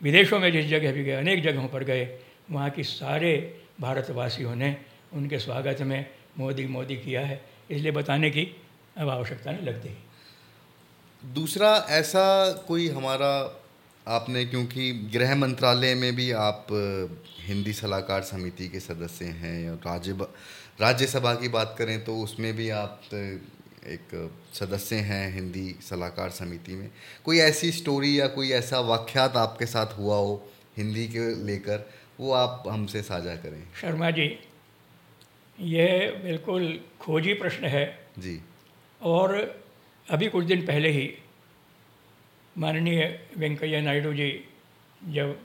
विदेशों 0.00 0.38
में 0.40 0.50
जिस 0.52 0.66
जगह 0.66 0.92
भी 0.92 1.04
गए 1.04 1.12
अनेक 1.12 1.42
जगहों 1.42 1.68
पर 1.68 1.84
गए 1.84 2.04
वहाँ 2.50 2.70
की 2.70 2.84
सारे 2.84 3.32
भारतवासियों 3.80 4.54
ने 4.54 4.76
उनके 5.12 5.38
स्वागत 5.38 5.80
में 5.82 6.06
मोदी 6.38 6.66
मोदी 6.66 6.96
किया 6.96 7.20
है। 7.26 7.40
इसलिए 7.70 7.92
बताने 7.92 8.30
की 8.30 8.44
अब 8.98 9.08
आवश्यकता 9.08 9.52
नहीं 9.52 9.66
लगती। 9.66 9.96
दूसरा 11.22 11.70
ऐसा 11.90 12.52
कोई 12.68 12.88
हमारा 12.88 13.62
आपने 14.06 14.44
क्योंकि 14.44 14.92
गृह 15.14 15.34
मंत्रालय 15.34 15.94
में 15.94 16.16
भी 16.16 16.30
आप 16.30 16.66
हिंदी 17.40 17.72
सलाहकार 17.72 18.22
समिति 18.22 18.68
के 18.68 18.80
सदस्य 18.80 19.24
हैं 19.24 19.70
और 19.70 19.76
राज्य 19.86 20.12
राज्यसभा 20.80 21.34
की 21.34 21.48
बात 21.48 21.74
करें 21.78 22.04
तो 22.04 22.16
उसमें 22.16 22.52
भी 22.56 22.68
आप 22.70 23.00
एक 23.86 24.14
सदस्य 24.54 24.96
हैं 24.96 25.34
हिंदी 25.34 25.76
सलाहकार 25.82 26.30
समिति 26.30 26.72
में। 26.72 26.90
कोई 27.24 27.38
ऐसी 27.38 27.72
स्टोरी 27.72 28.20
या 28.20 28.26
कोई 28.28 28.50
ऐसा 28.52 28.80
वाक्यात 28.80 29.36
आपके 29.36 29.66
साथ 29.66 29.98
हुआ 29.98 30.16
हो 30.16 30.50
हिंदी 30.76 31.06
के 31.08 31.34
लेकर 31.44 31.90
वो 32.20 32.32
आप 32.32 32.64
हमसे 32.68 33.02
साझा 33.02 33.36
करें। 33.36 33.62
शर्मा 33.80 34.10
जी 34.10 34.38
यह 35.60 36.20
बिल्कुल 36.24 36.80
खोजी 37.00 37.34
प्रश्न 37.34 37.64
है। 37.64 37.86
जी। 38.18 38.40
और 39.06 39.34
अभी 40.06 40.28
कुछ 40.28 40.44
दिन 40.44 40.66
पहले 40.66 40.90
ही 40.90 41.06
माननीय 42.56 43.02
वेंकैया 43.38 43.80
नायडू 43.80 44.12
जी 44.12 44.28
जब 45.08 45.38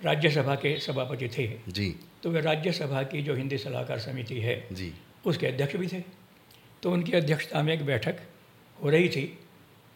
राज्यसभा 0.00 0.54
के 0.54 0.76
सभापति 0.80 1.28
थे 1.28 1.46
जी। 1.68 1.88
तो 2.22 2.30
वे 2.30 2.40
राज्यसभा 2.40 3.02
की 3.02 3.22
जो 3.22 3.34
हिंदी 3.34 3.58
सलाहकार 3.58 3.98
समिति 3.98 4.40
है 4.40 4.56
जी। 4.72 4.92
उसके 5.26 5.46
अध्यक्ष 5.46 5.76
भी 5.76 5.88
थे। 5.88 6.02
तो 6.82 6.92
उनकी 6.92 7.12
अध्यक्षता 7.12 7.62
में 7.62 7.72
एक 7.74 7.84
बैठक 7.86 8.20
हो 8.78 8.90
रही 8.90 9.08
थी 9.08 9.26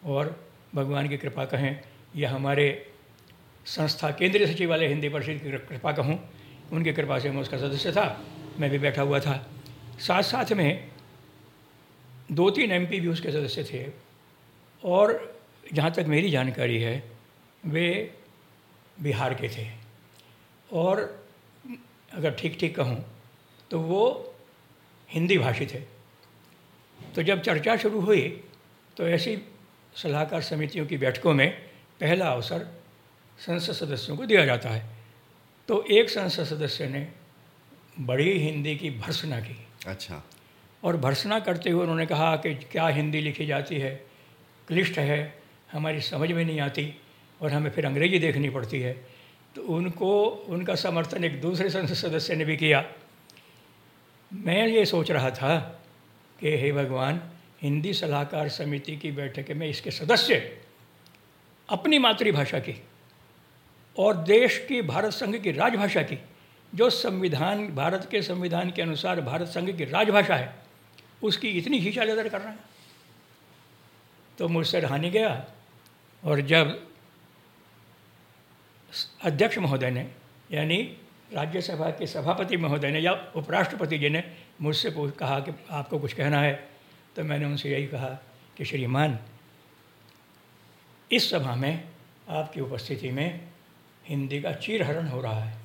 और 0.05 0.35
भगवान 0.75 1.09
की 1.09 1.17
कृपा 1.17 1.45
कहें 1.45 1.71
या 2.15 2.29
हमारे 2.31 2.67
संस्था 3.65 4.11
केंद्रीय 4.11 4.47
सचिवालय 4.47 4.87
हिंदी 4.87 5.09
परिषद 5.09 5.43
की 5.43 5.51
कृपा 5.67 5.91
कहूँ 5.91 6.19
उनकी 6.71 6.93
कृपा 6.93 7.19
से 7.19 7.31
मैं 7.31 7.41
उसका 7.41 7.57
सदस्य 7.57 7.91
था 7.91 8.05
मैं 8.59 8.69
भी 8.69 8.79
बैठा 8.79 9.01
हुआ 9.01 9.19
था। 9.19 9.35
साथ 9.99 10.23
साथ 10.23 10.53
में 10.53 10.89
दो 12.29 12.49
तीन 12.49 12.71
एमपी 12.71 12.99
भी 12.99 13.07
उसके 13.07 13.31
सदस्य 13.31 13.63
थे। 13.63 13.85
और 14.83 15.37
जहाँ 15.73 15.91
तक 15.91 16.05
मेरी 16.07 16.29
जानकारी 16.31 16.77
है, 16.79 17.03
वे 17.63 18.15
बिहार 18.97 19.33
के 19.33 19.49
थे। 19.49 19.67
और 20.69 20.99
अगर 22.13 22.31
ठीक 22.31 22.57
ठीक 22.59 22.75
कहूँ 22.75 23.03
तो 23.71 23.79
वो 23.79 24.33
हिंदी 25.09 25.37
भाषी 25.37 25.65
थे। 25.65 25.79
तो 27.15 27.23
जब 27.23 27.41
चर्चा 27.41 27.75
शुरू 27.77 27.99
हुई 28.01 28.21
तो 28.97 29.07
ऐसी 29.07 29.37
सलाहकार 29.95 30.41
समितियों 30.41 30.85
की 30.85 30.97
बैठकों 30.97 31.33
में 31.33 31.49
पहला 31.99 32.29
अवसर 32.29 32.67
संसद 33.39 33.73
सदस्यों 33.73 34.17
को 34.17 34.25
दिया 34.25 34.45
जाता 34.45 34.69
है। 34.69 34.83
तो 35.69 35.83
एक 35.91 36.09
संसद 36.09 36.43
सदस्य 36.45 36.87
ने 36.87 37.07
बड़ी 37.99 38.37
हिंदी 38.39 38.75
की 38.75 38.89
भर्सना 38.89 39.39
की। 39.39 39.57
अच्छा। 39.87 40.23
और 40.83 40.97
भर्सना 40.97 41.39
करते 41.39 41.69
हुए 41.69 41.81
उन्होंने 41.81 42.05
कहा 42.05 42.35
कि 42.35 42.55
क्या 42.55 42.87
हिंदी 42.87 43.21
लिखी 43.21 43.45
जाती 43.45 43.75
है? 43.75 44.05
क्लिष्ट 44.67 44.97
है, 44.97 45.39
हमारी 45.71 46.01
समझ 46.01 46.31
में 46.31 46.45
नहीं 46.45 46.59
आती 46.59 46.95
और 47.41 47.51
हमें 47.51 47.71
फिर 47.71 47.85
अंग्रेज़ी 47.85 48.19
देखनी 48.19 48.49
पड़ती 48.49 48.81
है। 48.81 48.93
तो 49.55 49.61
उनको, 49.61 50.27
उनका 50.27 50.75
समर्थन 50.75 51.23
एक 51.23 51.41
दूसरे 51.41 51.69
संसद 51.69 51.93
सदस्य 51.93 52.35
ने 52.35 52.45
भी 52.45 52.57
किया। 52.57 52.85
मैं 54.33 54.67
ये 54.67 54.85
सोच 54.85 55.11
रहा 55.11 55.31
था 55.31 55.81
कि 56.39 56.57
हे 56.57 56.71
भगवान, 56.71 57.21
हिंदी 57.61 57.93
सलाहकार 57.93 58.49
समिति 58.49 58.97
की 58.97 59.11
बैठक 59.11 59.51
में 59.51 59.67
इसके 59.67 59.91
सदस्य 59.91 60.57
अपनी 61.69 61.99
मातृभाषा 61.99 62.59
की 62.59 62.83
और 63.97 64.17
देश 64.17 64.65
की 64.67 64.81
भारत 64.81 65.11
संघ 65.11 65.35
की 65.35 65.51
राजभाषा 65.51 66.01
की, 66.01 66.19
जो 66.75 66.89
संविधान, 66.89 67.67
भारत 67.67 68.07
के 68.11 68.21
संविधान 68.21 68.71
के 68.71 68.81
अनुसार 68.81 69.21
भारत 69.21 69.47
संघ 69.47 69.77
की 69.77 69.85
राजभाषा 69.85 70.35
है 70.35 70.68
उसकी 71.23 71.49
इतनी 71.49 71.79
खींचाजादर 71.81 72.29
कर 72.29 72.41
रहे 72.41 72.49
हैं। 72.49 72.59
तो 74.37 74.47
मुझसे 74.47 74.79
रहानी 74.79 75.09
गया 75.09 75.45
और 76.23 76.41
जब 76.41 76.87
अध्यक्ष 79.23 79.57
महोदय 79.57 79.91
ने, 79.91 80.09
यानी 80.51 80.77
राज्यसभा 81.33 81.89
के 81.89 82.07
सभापति 82.07 82.57
महोदय 82.57 82.91
ने 82.91 82.99
या 82.99 83.11
उपराष्ट्रपति 83.35 83.97
जी 83.97 84.09
ने 84.09 84.23
मुझसे 84.61 84.91
कहा 84.91 85.39
कि 85.39 85.51
आपको 85.71 85.99
कुछ 85.99 86.13
कहना 86.13 86.39
है 86.41 86.69
तो 87.15 87.23
मैंने 87.23 87.45
उनसे 87.45 87.71
यही 87.71 87.87
कहा 87.87 88.09
कि 88.57 88.65
श्रीमान, 88.65 89.19
इस 91.11 91.29
सभा 91.29 91.55
में 91.55 91.89
आपकी 92.29 92.61
उपस्थिति 92.61 93.11
में 93.11 93.47
हिंदी 94.05 94.41
का 94.41 94.51
चीरहरण 94.53 95.07
हो 95.07 95.21
रहा 95.21 95.43
है। 95.43 95.57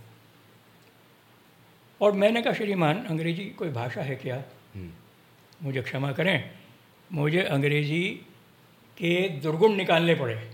और 2.01 2.12
मैंने 2.12 2.43
कहा, 2.43 2.53
श्रीमान, 2.53 3.05
अंग्रेज़ी 3.05 3.45
कोई 3.51 3.69
भाषा 3.69 4.03
है 4.03 4.17
क्या? 4.17 4.37
हम्म। 4.75 4.93
मुझे 5.62 5.83
क्षमा 5.83 6.12
करें 6.12 6.51
मुझे 7.12 7.43
अंग्रेज़ी 7.43 8.09
के 8.99 9.29
दुर्गुण 9.29 9.75
निकालने 9.75 10.14
पड़े। 10.14 10.51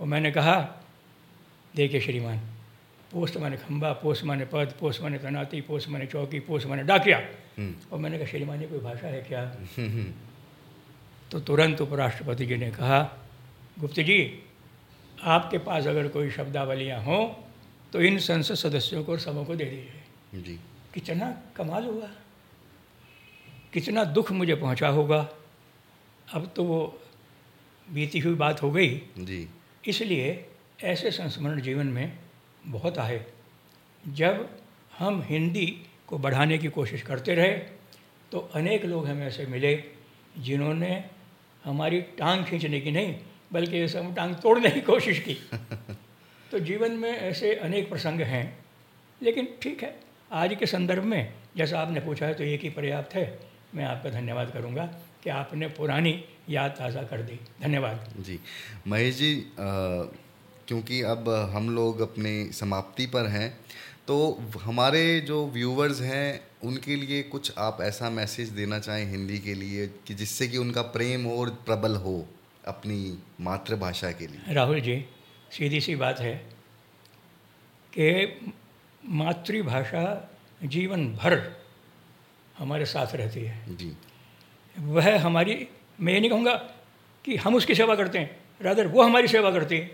और 0.00 0.06
मैंने 0.06 0.30
कहा 0.30 0.82
देखिए 1.76 2.00
श्रीमान 2.00 2.38
पोस्ट 3.12 3.36
माने 3.36 3.56
खंबा 3.56 3.92
पोस्ट 3.92 4.24
माने 4.24 4.44
पद 4.44 4.74
पोस्ट 4.80 5.02
माने 5.02 5.18
तनाती 5.18 5.60
पोस्ट 5.60 5.88
माने 5.88 6.06
चौकी 6.06 6.40
पोस्ट 6.40 6.66
माने 6.66 6.82
डाकिया। 6.82 7.18
हम्म। 7.58 7.74
और 7.92 7.98
मैंने 7.98 8.18
कहा 8.18 8.26
श्रीमान 8.26 8.60
ये 8.60 8.66
कोई 8.66 8.78
भाषा 8.78 9.08
है 9.08 9.22
क्या? 9.22 9.44
तो 11.30 11.40
तुरंत 11.40 11.80
उपराष्ट्रपति 11.80 12.46
जी 12.46 12.56
ने 12.56 12.70
कहा 12.70 13.18
गुप्त 13.78 14.00
जी 14.00 14.42
आपके 15.22 15.58
पास 15.58 15.86
अगर 15.86 16.08
कोई 16.08 16.30
शब्दावलियाँ 16.30 17.02
हों 17.02 17.26
तो 17.92 18.00
इन 18.00 18.18
संसद 18.18 18.54
सदस्यों 18.54 19.04
को 19.04 19.16
सबों 19.16 19.44
को 19.44 19.54
दे 19.54 19.64
दीजिए। 19.64 20.42
जी। 20.42 20.60
कितना 20.94 21.42
कमाल 21.56 21.84
हुआ। 21.84 22.08
कितना 23.72 24.04
दुख 24.04 24.32
मुझे 24.32 24.54
पहुँचा 24.54 24.88
होगा। 24.88 25.28
अब 26.34 26.52
तो 26.56 26.64
वो 26.64 26.98
बीती 27.90 28.18
हुई 28.18 28.34
बात 28.34 28.62
हो 28.62 28.70
गई। 28.70 28.88
जी। 29.18 29.48
इसलिए 29.88 30.46
ऐसे 30.84 31.10
संस्मरण 31.10 31.60
जीवन 31.60 31.86
में 31.86 32.18
बहुत 32.66 32.98
आए। 32.98 33.24
जब 34.08 34.48
हम 34.98 35.22
हिंदी 35.22 35.66
को 36.06 36.18
बढ़ाने 36.18 36.58
की 36.58 36.68
कोशिश 36.68 37.02
करते 37.02 37.34
रहे 37.34 37.52
तो 38.32 38.38
अनेक 38.54 38.84
लोग 38.84 39.06
हमें 39.06 39.26
ऐसे 39.26 39.46
मिले 39.46 39.84
जिन्होंने 40.38 41.04
हमारी 41.64 42.00
टांग 42.00 42.44
खींचने 42.44 42.80
की 42.80 42.90
नहीं 42.90 43.16
बल्कि 43.52 43.80
ऐसे 43.80 43.98
हम 43.98 44.14
टांग 44.14 44.34
तोड़ने 44.34 44.70
की 44.70 44.80
कोशिश 44.80 45.18
की। 45.18 45.34
तो 46.50 46.58
जीवन 46.58 46.92
में 46.92 47.10
ऐसे 47.10 47.54
अनेक 47.54 47.88
प्रसंग 47.90 48.20
हैं 48.20 48.44
लेकिन 49.22 49.48
ठीक 49.62 49.82
है 49.82 50.00
आज 50.32 50.54
के 50.54 50.66
संदर्भ 50.66 51.04
में 51.04 51.32
जैसा 51.56 51.80
आपने 51.80 52.00
पूछा 52.00 52.26
है 52.26 52.34
तो 52.34 52.44
एक 52.44 52.60
ही 52.60 52.70
पर्याप्त 52.70 53.14
है। 53.14 53.51
मैं 53.74 53.84
आपका 53.84 54.10
धन्यवाद 54.10 54.50
करूँगा 54.50 54.84
कि 55.24 55.30
आपने 55.30 55.66
पुरानी 55.68 56.12
याद 56.50 56.70
ताज़ा 56.70 57.02
कर 57.02 57.22
दी। 57.22 57.38
धन्यवाद। 57.62 58.14
जी। 58.18 58.38
महेश 58.88 59.16
जी 59.16 59.34
आ, 59.38 59.68
क्योंकि 60.68 61.00
अब 61.02 61.28
हम 61.54 61.68
लोग 61.74 62.00
अपने 62.00 62.32
समाप्ति 62.52 63.06
पर 63.06 63.26
हैं 63.26 63.48
तो 64.06 64.16
हमारे 64.62 65.20
जो 65.20 65.46
व्यूवर्स 65.46 66.00
हैं 66.00 66.40
उनके 66.64 66.96
लिए 66.96 67.22
कुछ 67.22 67.52
आप 67.58 67.78
ऐसा 67.82 68.10
मैसेज 68.10 68.48
देना 68.48 68.78
चाहें 68.78 69.04
हिंदी 69.10 69.38
के 69.38 69.54
लिए 69.54 69.86
कि 70.06 70.14
जिससे 70.14 70.48
कि 70.48 70.58
उनका 70.58 70.82
प्रेम 70.82 71.26
और 71.26 71.50
प्रबल 71.66 71.96
हो 71.96 72.14
अपनी 72.66 73.18
मातृभाषा 73.40 74.10
के 74.10 74.26
लिए? 74.26 74.54
राहुल 74.54 74.80
जी 74.80 75.04
सीधी 75.50 75.80
सी 75.80 75.96
बात 75.96 76.20
है 76.20 76.34
कि 77.92 78.50
मातृभाषा 79.04 80.04
जीवन 80.64 81.06
भर 81.14 81.36
हमारे 82.62 82.84
साथ 82.86 83.14
रहती 83.14 83.40
है। 83.40 83.76
जी। 83.76 83.92
वह 84.76 85.18
हमारी 85.20 85.54
मैं 86.00 86.12
ये 86.12 86.20
नहीं 86.20 86.30
कहूँगा 86.30 86.54
कि 87.24 87.36
हम 87.36 87.54
उसकी 87.54 87.74
सेवा 87.74 87.94
करते 87.94 88.18
हैं 88.18 88.30
रादर 88.60 88.86
वो 88.86 89.02
हमारी 89.02 89.28
सेवा 89.28 89.50
करती 89.50 89.76
है 89.76 89.90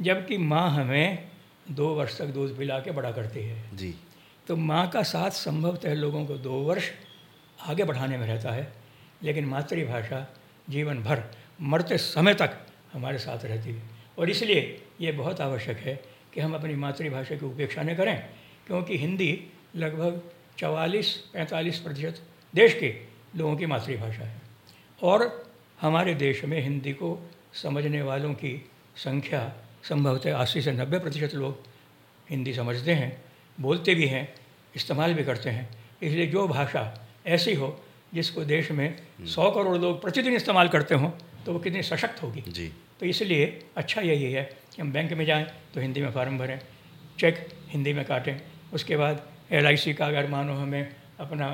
जबकि 0.00 0.38
माँ 0.38 0.68
हमें 0.70 1.28
दो 1.70 1.88
वर्ष 1.94 2.18
तक 2.18 2.26
दूध 2.26 2.56
पिला 2.58 2.78
के 2.80 2.90
बड़ा 2.90 3.10
करती 3.12 3.40
है। 3.40 3.76
जी। 3.76 3.94
तो 4.46 4.56
माँ 4.56 4.88
का 4.88 5.02
साथ 5.02 5.30
संभवतः 5.30 5.94
लोगों 5.94 6.24
को 6.26 6.36
दो 6.38 6.60
वर्ष 6.62 6.90
आगे 7.66 7.84
बढ़ाने 7.84 8.16
में 8.18 8.26
रहता 8.26 8.50
है 8.50 8.72
लेकिन 9.22 9.44
मातृभाषा 9.44 10.26
जीवन 10.70 11.02
भर 11.02 11.22
मरते 11.62 11.98
समय 11.98 12.34
तक 12.34 12.56
हमारे 12.92 13.18
साथ 13.18 13.44
रहती 13.44 13.70
है। 13.70 13.82
और 14.18 14.30
इसलिए 14.30 14.60
ये 15.00 15.12
बहुत 15.12 15.40
आवश्यक 15.40 15.78
है 15.78 15.94
कि 16.34 16.40
हम 16.40 16.54
अपनी 16.54 16.74
मातृभाषा 16.76 17.36
की 17.36 17.46
उपेक्षा 17.46 17.82
न 17.82 17.94
करें 17.94 18.16
क्योंकि 18.66 18.98
हिंदी 18.98 19.30
लगभग 19.76 20.22
चवालीस 20.58 21.14
पैंतालीस 21.32 21.78
प्रतिशत 21.78 22.20
देश 22.54 22.74
के 22.74 22.88
लोगों 23.36 23.56
की 23.56 23.66
मातृभाषा 23.66 24.24
है। 24.24 24.40
और 25.00 25.46
हमारे 25.80 26.14
देश 26.16 26.44
में 26.44 26.60
हिंदी 26.60 26.92
को 26.92 27.10
समझने 27.54 28.02
वालों 28.02 28.32
की 28.34 28.52
संख्या 28.96 29.42
संभवतः 29.84 30.36
अस्सी 30.36 30.62
से 30.62 30.72
नब्बे 30.72 30.98
प्रतिशत 30.98 31.34
लोग 31.34 31.62
हिंदी 32.30 32.54
समझते 32.54 32.94
हैं 32.94 33.10
बोलते 33.58 33.94
भी 33.94 34.06
हैं 34.06 34.24
इस्तेमाल 34.76 35.14
भी 35.14 35.24
करते 35.24 35.50
हैं। 35.50 35.68
इसलिए 36.02 36.26
जो 36.26 36.46
भाषा 36.48 36.82
ऐसी 37.26 37.54
हो 37.54 37.78
जिसको 38.14 38.44
देश 38.44 38.70
में 38.70 38.88
सौ 39.26 39.50
करोड़ 39.50 39.76
लोग 39.76 40.00
प्रतिदिन 40.02 40.34
इस्तेमाल 40.34 40.68
करते 40.68 40.94
हों 40.94 41.10
तो 41.46 41.52
वो 41.52 41.58
कितनी 41.58 41.82
सशक्त 41.82 42.22
होगी। 42.22 42.44
जी। 42.48 42.68
तो 43.00 43.06
इसलिए 43.06 43.46
अच्छा 43.76 44.00
यही 44.00 44.32
है 44.32 44.42
कि 44.74 44.82
हम 44.82 44.92
बैंक 44.92 45.12
में 45.12 45.24
जाएँ 45.24 45.44
तो 45.74 45.80
हिंदी 45.80 46.00
में 46.02 46.10
फार्म 46.12 46.38
भरें 46.38 46.58
चेक 47.20 47.48
हिंदी 47.68 47.92
में 47.92 48.04
काटें 48.04 48.40
उसके 48.74 48.96
बाद 48.96 49.26
एल 49.50 49.76
का 49.92 50.06
अगर 50.06 50.26
मानो 50.26 50.54
हमें 50.54 50.96
अपना 51.20 51.48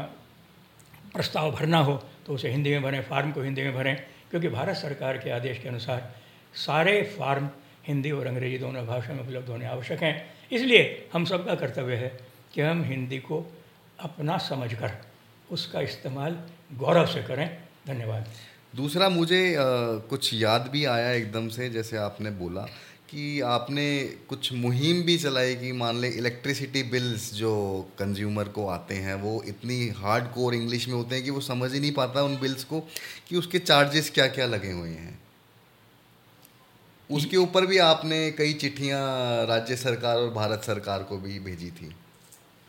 प्रस्ताव 1.14 1.50
भरना 1.52 1.78
हो 1.78 1.94
तो 2.26 2.34
उसे 2.34 2.50
हिंदी 2.50 2.70
में 2.70 2.82
भरें 2.82 3.02
फार्म 3.02 3.32
को 3.32 3.42
हिंदी 3.42 3.62
में 3.62 3.74
भरें 3.74 3.96
क्योंकि 4.30 4.48
भारत 4.48 4.76
सरकार 4.76 5.18
के 5.18 5.30
आदेश 5.30 5.58
के 5.58 5.68
अनुसार 5.68 6.14
सारे 6.54 7.02
फार्म 7.18 7.48
हिंदी 7.86 8.10
और 8.10 8.26
अंग्रेज़ी 8.26 8.58
दोनों 8.58 8.86
भाषा 8.86 9.12
में 9.12 9.20
उपलब्ध 9.20 9.48
होने 9.48 9.66
आवश्यक 9.66 10.02
हैं। 10.02 10.34
इसलिए 10.52 11.08
हम 11.12 11.24
सबका 11.24 11.54
कर्तव्य 11.54 11.94
है 11.94 12.20
कि 12.54 12.60
हम 12.60 12.82
हिंदी 12.84 13.18
को 13.18 13.52
अपना 14.00 14.38
समझकर 14.38 14.92
उसका 15.50 15.80
इस्तेमाल 15.80 16.38
गौरव 16.74 17.06
से 17.06 17.22
करें। 17.22 17.58
धन्यवाद। 17.86 18.28
दूसरा 18.76 19.08
मुझे 19.08 19.54
आ, 19.54 19.62
कुछ 20.10 20.34
याद 20.34 20.68
भी 20.72 20.84
आया 20.84 21.10
एकदम 21.10 21.48
से 21.48 21.70
जैसे 21.70 21.96
आपने 21.96 22.30
बोला 22.30 22.66
कि 23.14 23.40
आपने 23.40 23.84
कुछ 24.28 24.52
मुहिम 24.52 25.02
भी 25.02 25.16
चलाई 25.18 25.54
कि 25.54 25.72
मान 25.72 25.98
लें 26.00 26.12
इलेक्ट्रिसिटी 26.12 26.82
बिल्स 26.82 27.34
जो 27.34 27.50
कंज्यूमर 27.98 28.48
को 28.48 28.66
आते 28.66 28.94
हैं 28.94 29.14
वो 29.14 29.42
इतनी 29.46 29.88
हार्ड 29.88 30.24
कोर 30.24 30.54
इंग्लिश 30.54 30.88
में 30.88 30.94
होते 30.94 31.14
हैं 31.14 31.24
कि 31.24 31.30
वो 31.30 31.40
समझ 31.40 31.72
ही 31.74 31.80
नहीं 31.80 31.92
पाता 31.92 32.22
उन 32.22 32.36
बिल्स 32.36 32.64
को 32.64 32.80
कि 33.28 33.36
उसके 33.36 33.58
चार्जेस 33.58 34.10
क्या 34.10 34.26
क्या 34.26 34.46
लगे 34.46 34.72
हुए 34.72 34.90
हैं। 34.90 35.18
उसके 37.10 37.36
ऊपर 37.36 37.66
भी 37.66 37.78
आपने 37.78 38.30
कई 38.30 38.52
चिट्ठियाँ 38.52 39.46
राज्य 39.46 39.76
सरकार 39.76 40.16
और 40.16 40.30
भारत 40.30 40.62
सरकार 40.64 41.02
को 41.02 41.18
भी 41.18 41.38
भेजी 41.38 41.70
थी। 41.70 41.94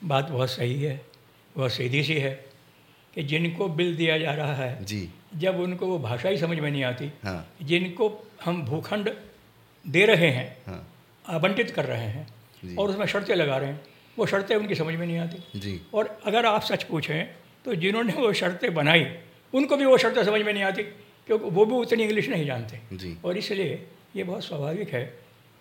बात 0.04 0.30
बहुत 0.30 0.50
सही 0.50 0.82
है 0.82 1.06
बहुत 1.58 1.72
सीधी 1.72 2.04
सी 2.04 2.14
है 2.14 2.46
कि 3.16 3.24
जिनको 3.24 3.70
बिल 3.70 3.96
दिया 3.96 4.18
जा 4.18 4.34
रहा 4.34 4.54
है 4.54 4.86
जी। 4.86 5.10
जब 5.36 5.60
उनको 5.60 5.86
वो 5.86 6.00
भाषा 6.00 6.30
ही 6.30 6.38
समझ 6.38 6.60
में 6.60 6.72
नहीं 6.72 6.84
आती 6.84 7.12
हाँ। 7.24 7.54
जिनको 7.62 8.28
हम 8.46 8.62
भूखंड 8.66 9.16
दे 9.86 10.06
रहे 10.06 10.30
हैं 10.30 10.48
हाँ। 10.66 10.82
आवंटित 11.26 11.72
कर 11.72 11.86
रहे 11.86 12.08
हैं 12.08 12.76
और 12.78 12.90
उसमें 12.90 13.06
शर्तें 13.06 13.36
लगा 13.36 13.58
रहे 13.58 13.70
हैं। 13.70 13.82
वो 14.18 14.26
शर्तें 14.26 14.56
उनकी 14.56 14.76
समझ 14.76 14.96
में 14.96 15.06
नहीं 15.08 15.18
आती। 15.18 15.60
जी। 15.60 15.80
और 15.94 16.18
अगर 16.26 16.46
आप 16.46 16.62
सच 16.64 16.84
पूछें 16.84 17.26
तो 17.66 17.76
जिन्होंने 17.76 18.14
वो 18.14 18.32
शर्तें 18.34 18.74
बनाई 18.74 19.06
उनको 19.54 19.78
भी 19.78 19.86
वो 19.86 19.98
शर्तें 19.98 20.24
समझ 20.24 20.42
में 20.42 20.54
नहीं 20.54 20.64
आती 20.64 20.84
क्योंकि 20.84 21.50
वो 21.50 21.66
भी 21.66 21.76
उतनी 21.76 22.04
इंग्लिश 22.04 22.30
नहीं 22.30 22.46
जानते। 22.46 23.18
और 23.26 23.38
इसलिए 23.38 23.86
ये 24.16 24.24
बहुत 24.24 24.44
स्वाभाविक 24.44 24.94
है 24.94 25.04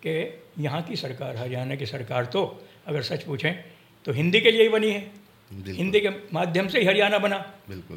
कि 0.02 0.12
यहाँ 0.58 0.82
की 0.82 0.96
सरकार 0.96 1.37
हरियाणा 1.37 1.74
की 1.74 1.87
सरकार 1.87 2.24
तो 2.26 2.42
अगर 2.87 3.02
सच 3.02 3.22
पूछें 3.22 3.54
तो 4.04 4.12
हिंदी 4.12 4.40
के 4.40 4.50
लिए 4.50 4.62
ही 4.62 4.68
बनी 4.68 4.90
है। 4.90 5.00
हिंदी 5.50 6.00
के 6.00 6.10
माध्यम 6.32 6.68
से 6.68 6.80
ही 6.80 6.87
हरियाणा 6.87 7.18
बना। 7.18 7.38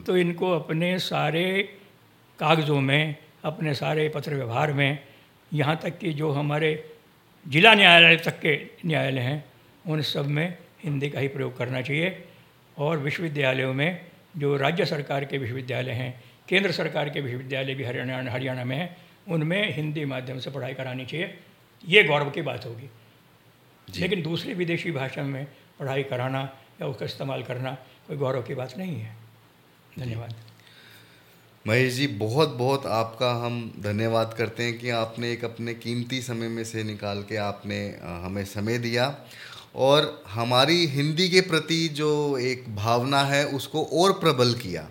तो 0.08 0.18
इनको 0.18 0.52
अपने 0.52 0.98
सारे 1.00 1.46
कागज़ों 2.40 2.80
में 2.82 3.16
अपने 3.44 3.74
सारे 3.74 4.08
पत्र 4.10 4.36
व्यवहार 4.36 4.74
में 4.74 5.00
यहाँ 5.54 5.76
तक 5.84 5.98
कि 5.98 6.14
जो 6.14 6.32
हमारे 6.32 6.92
जिला 7.48 7.74
न्यायालय 7.74 8.16
तक 8.16 8.40
के 8.40 8.56
न्यायालय 8.86 9.22
हैं 9.22 9.46
उन 9.88 10.02
सब 10.02 10.26
में 10.26 10.58
हिंदी 10.84 11.10
का 11.10 11.20
ही 11.20 11.28
प्रयोग 11.28 11.58
करना 11.58 11.82
चाहिए। 11.82 12.26
और 12.78 12.98
विश्वविद्यालयों 12.98 13.74
में 13.74 14.06
जो 14.38 14.58
राज्य 14.58 14.86
सरकार 14.86 15.26
के 15.26 15.38
विश्वविद्यालय 15.38 15.92
हैं 15.92 16.24
केंद्र 16.50 16.72
सरकार 16.72 17.10
के 17.10 17.22
विश्वविद्यालय 17.22 17.76
भी 17.76 17.84
हरियाणा 17.84 18.32
हरियाणा 18.32 18.64
में 18.64 18.76
हैं 18.78 18.98
उनमें 19.28 19.76
हिंदी 19.76 20.06
माध्यम 20.06 20.40
से 20.40 20.52
पढ़ाई 20.52 20.74
करानी 20.74 21.06
चाहिए। 21.06 21.38
ये 21.88 22.04
गौरव 22.04 22.30
की 22.30 22.42
बात 22.42 22.66
होगी। 22.66 22.90
लेकिन 24.00 24.22
दूसरी 24.22 24.54
विदेशी 24.54 24.92
भाषा 24.92 25.24
में 25.24 25.46
पढ़ाई 25.80 26.04
कराना 26.04 26.42
या 26.82 26.88
उसका 26.88 27.06
इस्तेमाल 27.06 27.44
करना 27.44 27.72
कोई 28.08 28.18
गौरव 28.18 28.42
की 28.42 28.56
बात 28.56 28.78
नहीं 28.78 29.00
है। 29.00 29.16
धन्यवाद। 30.00 30.36
महेश 31.68 31.94
जी 31.94 32.08
बहुत 32.08 32.50
बहुत 32.50 32.86
आपका 32.86 33.32
हम 33.32 33.74
धन्यवाद 33.80 34.36
करते 34.38 34.64
हैं 34.64 34.78
कि 34.80 34.90
आपने 34.90 35.32
एक 35.32 35.46
अपने 35.46 35.74
कीमती 35.74 36.22
समय 36.22 36.48
में 36.48 36.64
से 36.64 36.84
निकाल 36.84 37.24
के 37.24 37.36
आपने 37.36 37.80
हमें 38.04 38.46
समय 38.46 38.78
दिया। 38.78 39.16
और 39.76 40.24
हमारी 40.28 40.86
हिंदी 40.86 41.30
के 41.30 41.42
प्रति 41.42 41.88
जो 41.88 42.38
एक 42.38 42.76
भावना 42.76 43.22
है 43.24 43.46
उसको 43.48 43.84
और 43.84 44.14
प्रबल 44.14 44.54
किया। 44.54 44.90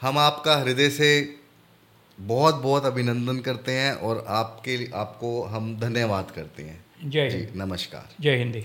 हम 0.00 0.18
आपका 0.18 0.56
हृदय 0.56 0.90
से 0.90 1.34
बहुत 2.20 2.54
बहुत 2.54 2.84
अभिनंदन 2.84 3.38
करते 3.38 3.72
हैं 3.72 3.92
और 3.92 4.24
आपके 4.28 4.90
आपको 4.94 5.42
हम 5.42 5.80
धन्यवाद 5.80 6.30
करते 6.30 6.62
हैं। 6.62 6.84
जय 7.04 7.30
जी 7.30 7.46
नमस्कार। 7.58 8.08
जय 8.20 8.36
हिंदी। 8.36 8.64